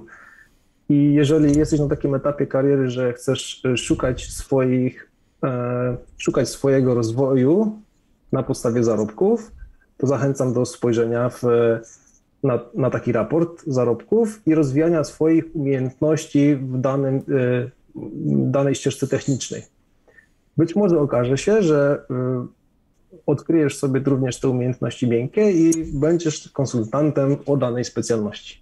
[0.88, 5.10] I jeżeli jesteś na takim etapie kariery, że chcesz e, szukać swoich,
[5.44, 7.78] e, szukać swojego rozwoju
[8.32, 9.52] na podstawie zarobków,
[9.96, 11.42] to zachęcam do spojrzenia w
[12.42, 17.70] na, na taki raport zarobków i rozwijania swoich umiejętności w danym, y,
[18.50, 19.62] danej ścieżce technicznej.
[20.58, 27.36] Być może okaże się, że y, odkryjesz sobie również te umiejętności miękkie i będziesz konsultantem
[27.46, 28.60] o danej specjalności.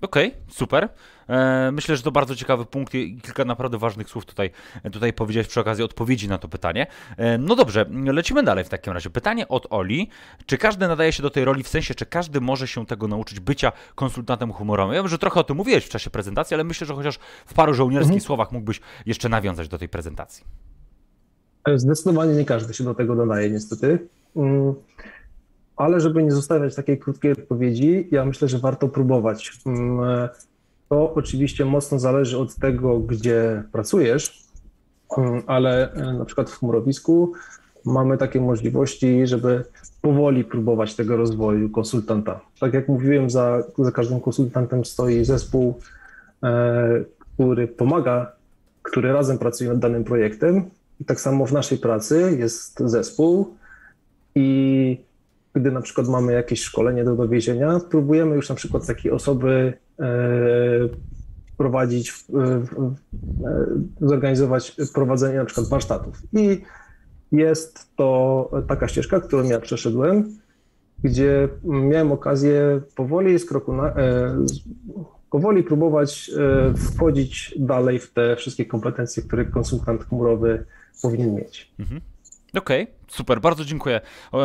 [0.00, 0.88] Okej, okay, super.
[1.28, 4.50] E, myślę, że to bardzo ciekawy punkt i kilka naprawdę ważnych słów tutaj,
[4.92, 6.86] tutaj powiedziałeś przy okazji odpowiedzi na to pytanie.
[7.16, 9.10] E, no dobrze, lecimy dalej w takim razie.
[9.10, 10.08] Pytanie od Oli.
[10.46, 13.40] Czy każdy nadaje się do tej roli, w sensie, czy każdy może się tego nauczyć,
[13.40, 14.94] bycia konsultantem humorowym?
[14.94, 17.54] Ja wiem, że trochę o tym mówiłeś w czasie prezentacji, ale myślę, że chociaż w
[17.54, 18.26] paru żołnierskich mhm.
[18.26, 20.44] słowach mógłbyś jeszcze nawiązać do tej prezentacji.
[21.76, 24.08] Zdecydowanie nie każdy się do tego nadaje, niestety.
[24.36, 24.74] Mm,
[25.76, 29.52] ale żeby nie zostawiać takiej krótkiej odpowiedzi, ja myślę, że warto próbować.
[30.94, 34.44] To oczywiście mocno zależy od tego, gdzie pracujesz,
[35.18, 37.32] mm, ale e, na przykład w chmurowisku
[37.84, 39.64] mamy takie możliwości, żeby
[40.02, 42.40] powoli próbować tego rozwoju konsultanta.
[42.60, 45.78] Tak jak mówiłem, za, za każdym konsultantem stoi zespół,
[46.42, 48.32] e, który pomaga,
[48.82, 50.70] który razem pracuje nad danym projektem.
[51.00, 53.54] I tak samo w naszej pracy jest zespół
[54.34, 54.98] i
[55.54, 60.04] gdy na przykład mamy jakieś szkolenie do dowiezienia, próbujemy już na przykład takiej osoby e,
[61.56, 62.64] prowadzić, e,
[64.00, 66.22] zorganizować prowadzenie na przykład warsztatów.
[66.32, 66.62] I
[67.32, 70.38] jest to taka ścieżka, którą ja przeszedłem,
[71.04, 74.36] gdzie miałem okazję powoli z kroku na, e,
[75.30, 76.30] powoli próbować
[76.76, 80.64] wchodzić dalej w te wszystkie kompetencje, które konsultant chmurowy
[81.02, 81.72] powinien mieć.
[81.78, 82.00] Mhm.
[82.54, 84.00] Okej, okay, super, bardzo dziękuję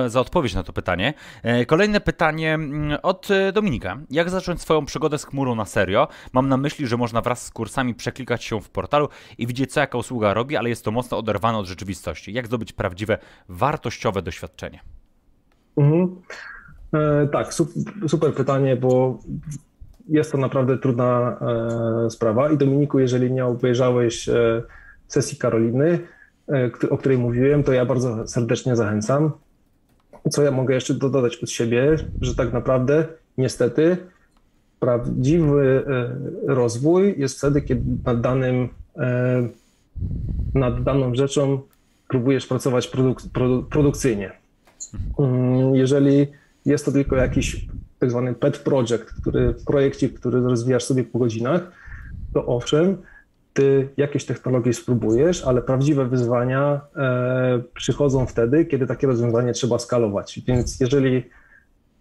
[0.08, 1.14] za odpowiedź na to pytanie.
[1.44, 3.98] E, kolejne pytanie mm, od e, Dominika.
[4.12, 6.08] Jak zacząć swoją przygodę z chmurą na serio?
[6.34, 9.80] Mam na myśli, że można wraz z kursami przeklikać się w portalu i widzieć, co
[9.80, 12.34] jaka usługa robi, ale jest to mocno oderwane od rzeczywistości.
[12.34, 13.18] Jak zdobyć prawdziwe,
[13.50, 14.80] wartościowe doświadczenie?
[15.78, 16.22] Mhm.
[16.94, 17.54] E, tak,
[18.08, 19.20] super pytanie, bo
[20.08, 21.38] jest to naprawdę trudna
[22.06, 22.52] e, sprawa.
[22.52, 24.64] I Dominiku, jeżeli nie obejrzałeś e,
[25.08, 26.19] sesji Karoliny, E,
[26.90, 29.32] o której mówiłem, to ja bardzo serdecznie zachęcam.
[30.30, 33.06] Co ja mogę jeszcze dodać od siebie, że tak naprawdę
[33.38, 33.98] niestety
[34.80, 35.84] prawdziwy
[36.48, 38.70] rozwój jest wtedy, kiedy nad danym,
[40.54, 41.62] nad daną rzeczą
[42.08, 44.32] próbujesz pracować produk produ produkcyjnie.
[45.20, 46.28] Mm, jeżeli
[46.66, 47.68] jest to tylko jakiś
[48.00, 51.72] tak zwany pet project, który, projekcik, który rozwijasz sobie po godzinach,
[52.34, 52.98] to owszem,
[53.54, 60.42] ty jakieś technologie spróbujesz, ale prawdziwe wyzwania e, przychodzą wtedy, kiedy takie rozwiązanie trzeba skalować.
[60.48, 61.24] Więc jeżeli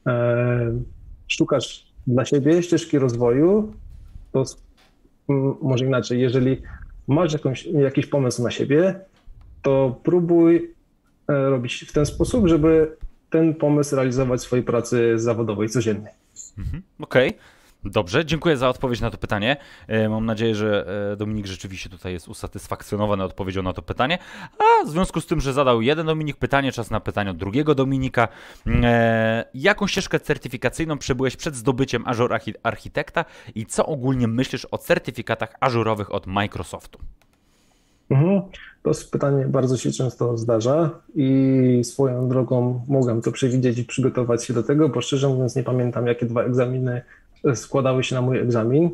[0.07, 0.79] e,
[1.29, 3.73] szukasz dla siebie ścieżki rozwoju,
[4.33, 4.45] to
[5.63, 6.63] może inaczej, jeżeli
[7.09, 9.01] masz jakąś, jakiś pomysł na siebie,
[9.63, 10.75] to próbuj
[11.29, 12.97] e, robić w ten sposób, żeby
[13.31, 16.11] ten pomysł realizować w swojej pracy zawodowej codziennie.
[16.59, 17.29] Mhm, Okej.
[17.29, 17.41] Okay.
[17.85, 19.57] Dobrze, dziękuję za odpowiedź na to pytanie.
[19.89, 24.19] E, mam nadzieję, że e, Dominik rzeczywiście tutaj jest usatysfakcjonowany odpowiedzią na to pytanie.
[24.59, 27.75] A w związku z tym, że zadał jeden Dominik pytanie, czas na pytanie od drugiego
[27.75, 28.29] Dominika.
[28.67, 33.25] E, jaką ścieżkę certyfikacyjną przebyłeś przed zdobyciem Azure Architekta
[33.55, 36.99] i co ogólnie myślisz o certyfikatach ażurowych od Microsoftu?
[38.11, 38.43] Mhm.
[38.83, 44.55] To pytanie bardzo się często zdarza i swoją drogą mogłem to przewidzieć i przygotować się
[44.55, 47.03] do tego, bo szczerze mówiąc nie pamiętam, jakie dwa egzaminy
[47.55, 48.91] składały się na mój egzamin.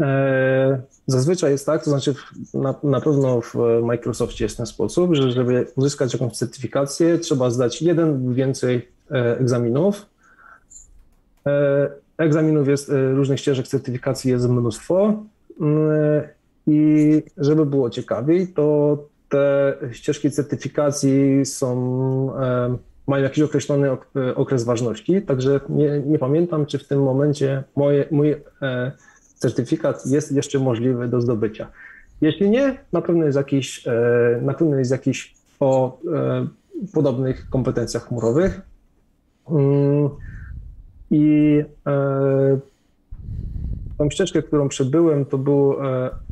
[0.00, 2.14] E, zazwyczaj jest tak, to znaczy
[2.54, 7.82] na, na pewno w Microsoftie jest ten sposób, że żeby uzyskać jakąś certyfikację, trzeba zdać
[7.82, 10.06] jeden lub więcej e, egzaminów.
[11.46, 15.22] E, egzaminów jest, różnych ścieżek certyfikacji jest mnóstwo
[16.66, 18.98] i żeby było ciekawiej, to
[19.28, 22.32] te ścieżki certyfikacji są,
[23.08, 23.90] mają jakiś określony
[24.34, 28.30] okres ważności, także nie, nie pamiętam, czy w tym momencie moje, mój
[28.62, 28.92] e,
[29.34, 31.68] certyfikat jest jeszcze możliwy do zdobycia.
[32.20, 36.46] Jeśli nie, na pewno jest jakiś, e, na pewno jest jakiś o e,
[36.92, 38.60] podobnych kompetencjach chmurowych.
[39.50, 40.08] Mm,
[41.10, 41.62] I
[43.98, 45.74] Tą ścieżkę, którą przebyłem, to był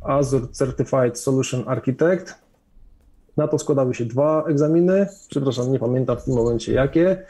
[0.03, 2.46] Azure Certified Solution Architect.
[3.37, 5.07] Na to składały się dwa egzaminy.
[5.29, 7.23] Przepraszam, nie pamiętam w tym momencie jakie.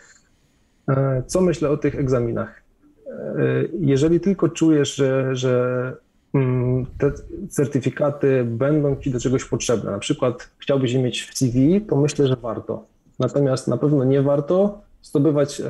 [0.88, 2.62] E, co myślę o tych egzaminach?
[3.06, 3.32] E,
[3.80, 5.92] jeżeli tylko czujesz, że, że
[6.34, 7.12] mm, te
[7.48, 12.26] certyfikaty będą ci do czegoś potrzebne, na przykład chciałbyś je mieć w CV, to myślę,
[12.26, 12.84] że warto.
[13.18, 15.62] Natomiast na pewno nie warto zdobywać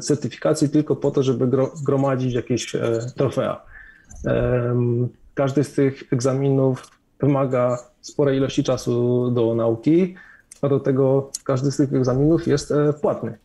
[0.00, 1.48] certyfikacji tylko po to, żeby
[1.84, 2.76] gromadzić jakieś
[3.16, 3.62] trofea.
[5.34, 10.14] Każdy z tych egzaminów wymaga sporej ilości czasu do nauki,
[10.62, 13.38] a do tego każdy z tych egzaminów jest e, płatny.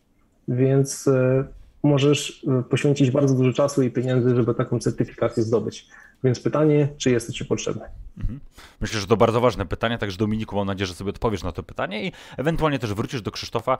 [0.48, 1.44] Więc e,
[1.82, 5.88] możesz e, poświęcić bardzo dużo czasu i pieniędzy, żeby taką certyfikację zdobyć.
[6.26, 7.90] Więc pytanie, czy jest to Ci potrzebne?
[8.18, 8.40] Mhm.
[8.80, 11.62] Myślę, że to bardzo ważne pytanie, także Dominiku, mam nadzieję, że sobie odpowiesz na to
[11.62, 13.78] pytanie i ewentualnie też wrócisz do Krzysztofa.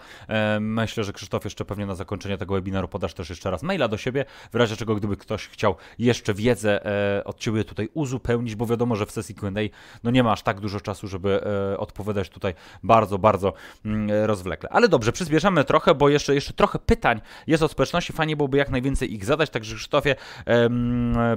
[0.60, 3.96] Myślę, że Krzysztof jeszcze pewnie na zakończenie tego webinaru podasz też jeszcze raz maila do
[3.96, 6.86] siebie, w razie czego gdyby ktoś chciał jeszcze wiedzę
[7.18, 9.60] e, od Ciebie tutaj uzupełnić, bo wiadomo, że w sesji Q&A
[10.04, 11.40] no nie ma aż tak dużo czasu, żeby
[11.72, 13.52] e, odpowiadać tutaj bardzo, bardzo
[13.84, 14.68] mm, rozwlekle.
[14.72, 18.70] Ale dobrze, przyspieszamy trochę, bo jeszcze, jeszcze trochę pytań jest od społeczności, fajnie byłoby jak
[18.70, 20.16] najwięcej ich zadać, także Krzysztofie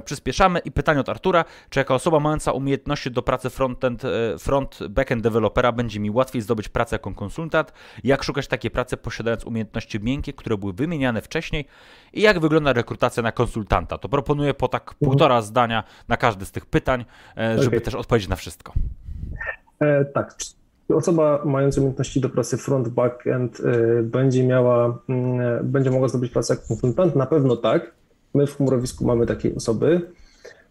[0.04, 4.78] przyspieszamy i pytanie od Artura, czy jako osoba mająca umiejętności do pracy frontend, e, front,
[4.88, 7.72] backend dewelopera będzie mi łatwiej zdobyć pracę jako konsultant,
[8.04, 11.64] jak szukać takiej pracy posiadając umiejętności miękkie, które były wymieniane wcześniej
[12.12, 13.98] i jak wygląda rekrutacja na konsultanta.
[13.98, 17.04] To proponuję po tak półtora zdania na każdy z tych pytań,
[17.36, 17.80] e, żeby okay.
[17.80, 18.72] też odpowiedzieć na wszystko.
[19.80, 20.34] E, tak,
[20.94, 26.54] osoba mająca umiejętności do pracy front, backend e, będzie miała, mm, będzie mogła zdobyć pracę
[26.54, 27.16] jako konsultant?
[27.16, 27.92] Na pewno tak.
[28.34, 30.10] My w chmurowisku mamy takie osoby.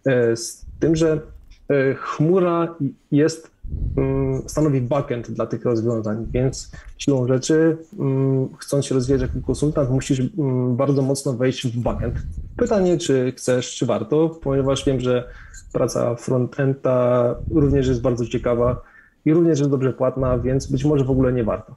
[0.05, 1.21] E, z tym, że
[1.69, 2.75] e, chmura
[3.11, 3.51] jest,
[3.97, 9.89] mm, stanowi backend dla tych rozwiązań, więc siłą rzeczy, mm, chcąc się rozwijać jako konsultant,
[9.89, 12.15] musisz mm, bardzo mocno wejść w backend.
[12.57, 15.29] Pytanie, czy chcesz, czy warto, ponieważ wiem, że
[15.73, 18.81] praca frontenda również jest bardzo ciekawa
[19.25, 21.75] i również jest dobrze płatna, więc być może w ogóle nie warto.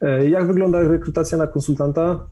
[0.00, 2.26] E, jak wygląda rekrutacja na konsultanta?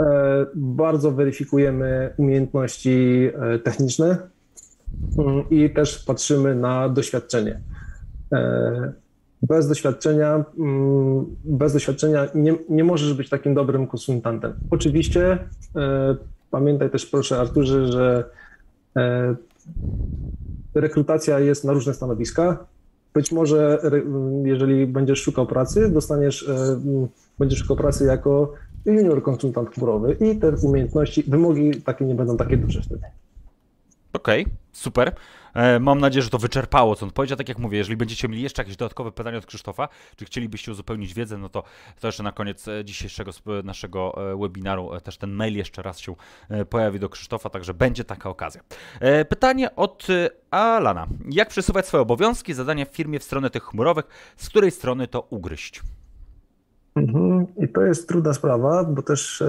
[0.00, 4.18] E, bardzo weryfikujemy umiejętności e, techniczne
[5.18, 7.60] mm, i też patrzymy na doświadczenie.
[8.32, 8.92] E,
[9.42, 14.52] bez doświadczenia, mm, bez doświadczenia nie, nie możesz być takim dobrym konsultantem.
[14.70, 15.38] Oczywiście
[16.50, 18.24] pamiętaj też proszę Arturze, że
[20.74, 22.66] rekrutacja jest na różne stanowiska.
[23.14, 23.78] Być może
[24.44, 26.50] jeżeli będziesz szukał pracy, dostaniesz,
[27.38, 28.54] będziesz szukał pracy jako
[28.86, 33.02] junior konsultant chmurowy i te umiejętności, wymogi takie nie będą takie duże wtedy.
[34.12, 35.14] Okej, super.
[35.54, 37.38] E, Mam nadzieję, że to wyczerpało, co on powiedział.
[37.38, 41.14] Tak jak mówię, jeżeli będziecie mieli jeszcze jakieś dodatkowe pytania od Krzysztofa, czy chcielibyście uzupełnić
[41.14, 41.62] wiedzę, no to,
[42.00, 43.30] to jeszcze na koniec e, dzisiejszego
[43.64, 46.14] naszego e, webinaru też ten mail jeszcze raz się
[46.70, 48.60] pojawi do Krzysztofa, także będzie taka okazja.
[49.28, 50.06] Pytanie od
[50.50, 51.06] Alana.
[51.30, 55.26] Jak przesuwać swoje obowiązki, zadania w firmie w stronę tych chmurowych, z której strony to
[55.30, 55.82] ugryźć?
[56.96, 57.46] Mhm.
[57.56, 59.44] I to jest trudna sprawa, bo też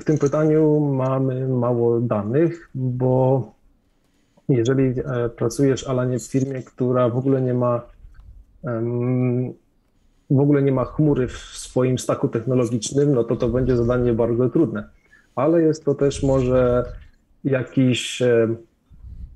[0.00, 3.52] w tym pytaniu mamy mało danych, bo
[4.48, 7.82] jeżeli e, pracujesz, ale nie w firmie, która w ogóle nie ma
[10.30, 14.48] w ogóle nie ma chmury w swoim staku technologicznym, no to to będzie zadanie bardzo
[14.48, 14.88] trudne.
[15.34, 16.84] Ale jest to też może
[17.44, 18.22] jakiś,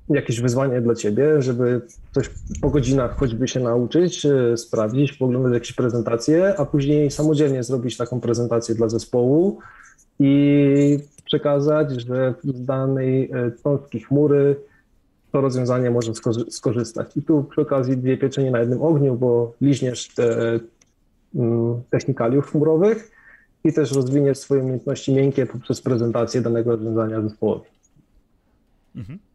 [0.09, 1.81] jakieś wyzwanie dla ciebie, żeby
[2.11, 2.29] coś
[2.61, 8.19] po godzinach choćby się nauczyć, e, sprawdzić, poglądać jakieś prezentacje, a później samodzielnie zrobić taką
[8.19, 9.59] prezentację dla zespołu
[10.19, 14.55] i przekazać, że z danej e, cząstki chmury
[15.31, 17.17] to rozwiązanie może skorzy- skorzystać.
[17.17, 20.59] I tu przy okazji dwie pieczenie na jednym ogniu, bo liźniesz te
[21.35, 23.11] mm, technikaliów chmurowych
[23.63, 27.76] i też rozwiniesz swoje umiejętności miękkie poprzez prezentację danego rozwiązania zespołowi.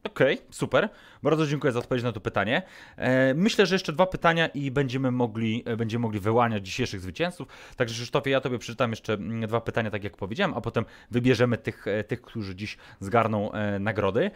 [0.04, 0.88] Okej, super.
[1.22, 2.62] Bardzo dziękuję za odpowiedź na to pytanie.
[2.96, 7.48] E, myślę, że jeszcze dwa pytania i będziemy mogli, e, będziemy mogli wyłaniać dzisiejszych zwycięzców.
[7.76, 11.58] Także Krzysztofie, ja Tobie przeczytam jeszcze mm, dwa pytania, tak jak powiedziałem, a potem wybierzemy
[11.58, 13.50] tych, e, tych którzy dziś zgarną
[13.80, 14.30] nagrody.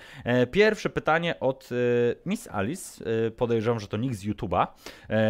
[0.52, 1.68] Pierwsze pytanie od
[2.26, 3.04] Miss Alice.
[3.36, 4.66] Podejrzewam, że to nick z YouTube'a.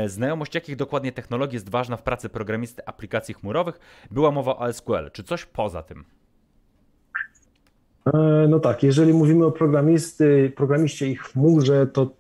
[0.07, 3.79] Znajomość jakich dokładnie technologii jest ważna w pracy programisty aplikacji chmurowych?
[4.11, 5.11] Była mowa o SQL.
[5.13, 6.16] Czy coś poza tym?
[8.15, 12.11] E, No tak, jeżeli mówimy o programisty, programiście i chmurze, to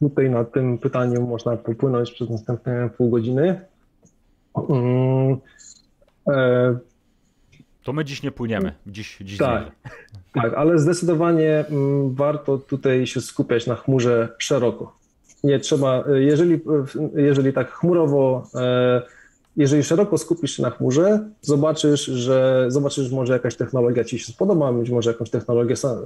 [0.00, 3.60] tutaj na tym pytaniu można popłynąć przez następne pół godziny.
[4.70, 5.36] Mm,
[6.28, 6.78] e,
[7.82, 8.72] To my dziś nie płyniemy.
[8.86, 9.72] Dziś, dziś Tak.
[10.34, 14.96] Tak, ale zdecydowanie mm, warto tutaj się skupiać na chmurze szeroko.
[15.44, 16.60] Nie trzeba, e, jeżeli,
[17.14, 19.02] jeżeli tak chmurowo, e,
[19.56, 24.32] jeżeli szeroko skupisz się na chmurze, zobaczysz, że zobaczysz, że może jakaś technologia ci się
[24.32, 25.98] spodoba, być może jakąś technologię sam,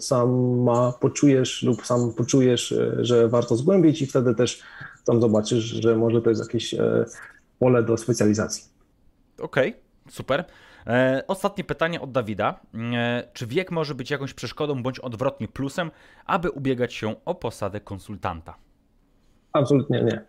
[0.00, 4.62] sama poczujesz lub sam poczujesz, że warto zgłębić i wtedy też
[5.06, 7.04] tam zobaczysz, że może to jest jakieś e,
[7.58, 8.64] pole do specjalizacji.
[9.38, 9.76] Okej,
[10.10, 10.44] super.
[10.86, 12.60] E, ostatnie pytanie od Dawida.
[12.94, 15.90] E, czy wiek może być jakąś przeszkodą bądź odwrotnie plusem,
[16.26, 18.54] aby ubiegać się o posadę konsultanta?
[19.52, 20.24] Absolutnie nie.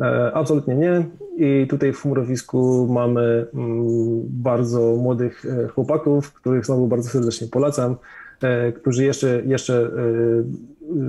[0.00, 1.04] E, Absolutnie nie.
[1.36, 7.96] I tutaj w chmurowisku mamy mm, bardzo młodych e, chłopaków, których znowu bardzo serdecznie polecam,
[8.42, 9.90] e, którzy jeszcze, jeszcze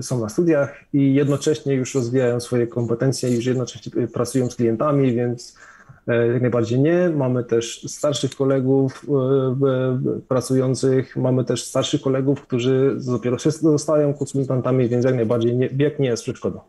[0.01, 5.57] są na studiach i jednocześnie już rozwijają swoje kompetencje, już jednocześnie pracują z klientami, więc
[6.33, 7.09] jak najbardziej nie.
[7.09, 9.05] Mamy też starszych kolegów
[10.27, 15.99] pracujących, mamy też starszych kolegów, którzy dopiero się zostają konsultantami, więc jak najbardziej nie, wiek
[15.99, 16.59] nie jest przeszkodą.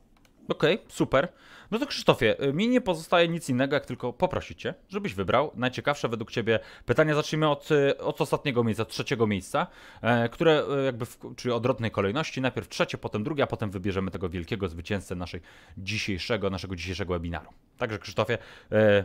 [0.48, 1.28] Okej, super.
[1.70, 5.50] No to Krzysztofie, y, mi nie pozostaje nic innego, jak tylko poprosić Cię, żebyś wybrał
[5.54, 7.14] najciekawsze według Ciebie pytania.
[7.14, 9.66] Zacznijmy od, y, od ostatniego miejsca, trzeciego miejsca,
[10.02, 12.40] e, które y, jakby, w, czyli odwrotnej kolejności.
[12.40, 15.40] Najpierw trzecie, potem drugie, a potem wybierzemy tego wielkiego zwycięzcę naszej
[15.78, 17.50] dzisiejszego, naszego dzisiejszego webinaru.
[17.78, 18.38] Także Krzysztofie,
[18.72, 19.04] e,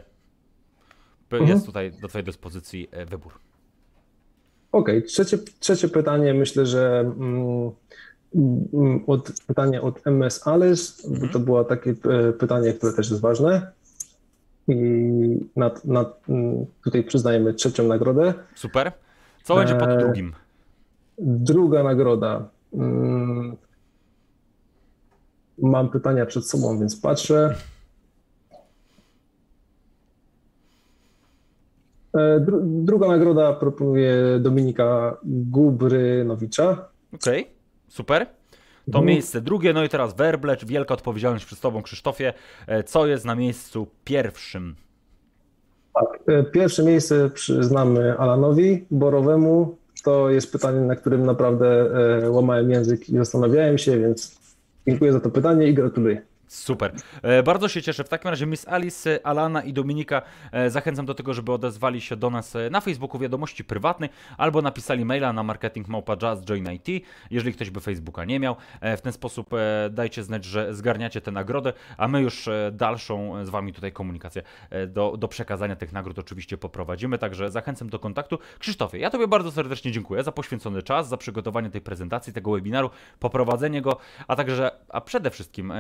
[1.40, 1.50] Mhm.
[1.52, 3.34] jest tutaj do Twojej dyspozycji e, wybór.
[4.72, 7.72] Okej, trzecie, trzecie pytanie myślę, że mm,
[9.08, 13.72] od, pytanie od MS Alice, bo to było takie e, pytanie, które też jest ważne.
[14.68, 14.76] I
[15.56, 16.22] nad, nad,
[16.84, 18.34] tutaj przyznajemy trzecią nagrodę.
[18.56, 18.92] Super.
[19.44, 20.34] Co będzie pod E, drugim?
[21.20, 22.50] Druga nagroda.
[22.74, 23.56] mm,
[25.58, 27.56] Mam pytania przed sobą, więc patrzę.
[32.14, 36.90] E, dru- Druga nagroda proponuje Dominika Gubrynowicza.
[37.16, 37.48] Okej,
[37.92, 38.26] super.
[38.92, 39.06] To Mhm.
[39.06, 42.34] miejsce drugie, no i teraz werblecz, wielka odpowiedzialność przed Tobą, Krzysztofie.
[42.68, 44.76] E, Co jest na miejscu pierwszym?
[45.96, 49.78] Tak, e, pierwsze miejsce przyznamy Alanowi Borowemu.
[50.04, 51.68] To jest pytanie, na którym naprawdę
[52.24, 54.40] e, łamałem język i zastanawiałem się, więc
[54.88, 56.22] dziękuję za to pytanie i gratuluję.
[56.52, 56.92] Super.
[57.22, 58.04] E, bardzo się cieszę.
[58.04, 60.22] W takim razie Miss Alice, Alana i Dominika
[60.52, 64.62] e, zachęcam do tego, żeby odezwali się do nas e, na Facebooku wiadomości prywatnej albo
[64.62, 66.88] napisali maila na marketingmałpa.jazzjoinit,
[67.32, 68.56] jeżeli ktoś by Facebooka nie miał.
[68.82, 69.50] W ten sposób
[69.92, 74.42] dajcie znać, że zgarniacie tę nagrodę, a my już dalszą z Wami tutaj komunikację
[74.88, 78.40] do, do przekazania tych nagród oczywiście poprowadzimy, także zachęcam do kontaktu.
[78.60, 82.90] Krzysztofie, ja Tobie bardzo serdecznie dziękuję za poświęcony czas, za przygotowanie tej prezentacji, tego webinaru,
[83.20, 83.98] poprowadzenie go,
[84.28, 85.74] a także, a przede wszystkim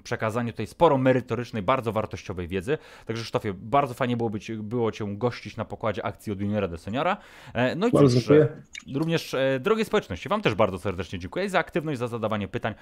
[0.00, 2.78] przekazaniu tej sporo merytorycznej, bardzo wartościowej wiedzy.
[3.06, 6.78] Także Krzysztofie, bardzo fajnie było, być, było Cię gościć na pokładzie akcji od juniora do
[6.78, 7.16] seniora.
[7.54, 8.48] E, No i cóż, e,
[8.94, 12.74] również e, drogie społeczności, Wam też bardzo serdecznie dziękuję za aktywność, za zadawanie pytań,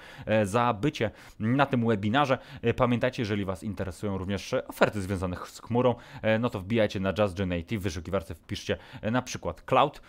[0.43, 2.37] za bycie na tym webinarze.
[2.75, 5.95] Pamiętajcie, jeżeli Was interesują również oferty związane z chmurą,
[6.39, 8.77] no to wbijajcie na JustGen IT, w wyszukiwarce wpiszcie
[9.11, 10.01] na przykład Cloud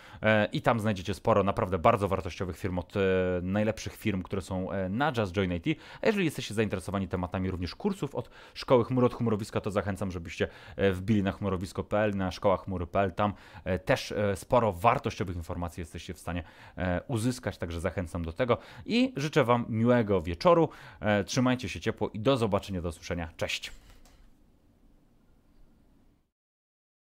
[0.51, 2.93] i tam znajdziecie sporo naprawdę bardzo wartościowych firm od
[3.41, 5.79] najlepszych firm, które są na Just Join IT.
[6.01, 10.47] A jeżeli jesteście zainteresowani tematami również kursów od Szkoły Chmur od Chmurowiska, to zachęcam, żebyście
[10.75, 13.11] e, wbili na chmurowisko.pl, na szkołachmury.pl.
[13.11, 13.33] Tam
[13.63, 16.43] e, też e, sporo wartościowych informacji jesteście w stanie
[17.07, 20.69] uzyskać, także zachęcam do tego i życzę Wam miłego wieczoru.
[21.25, 23.29] Trzymajcie się ciepło i do zobaczenia, do usłyszenia.
[23.37, 23.82] Cześć!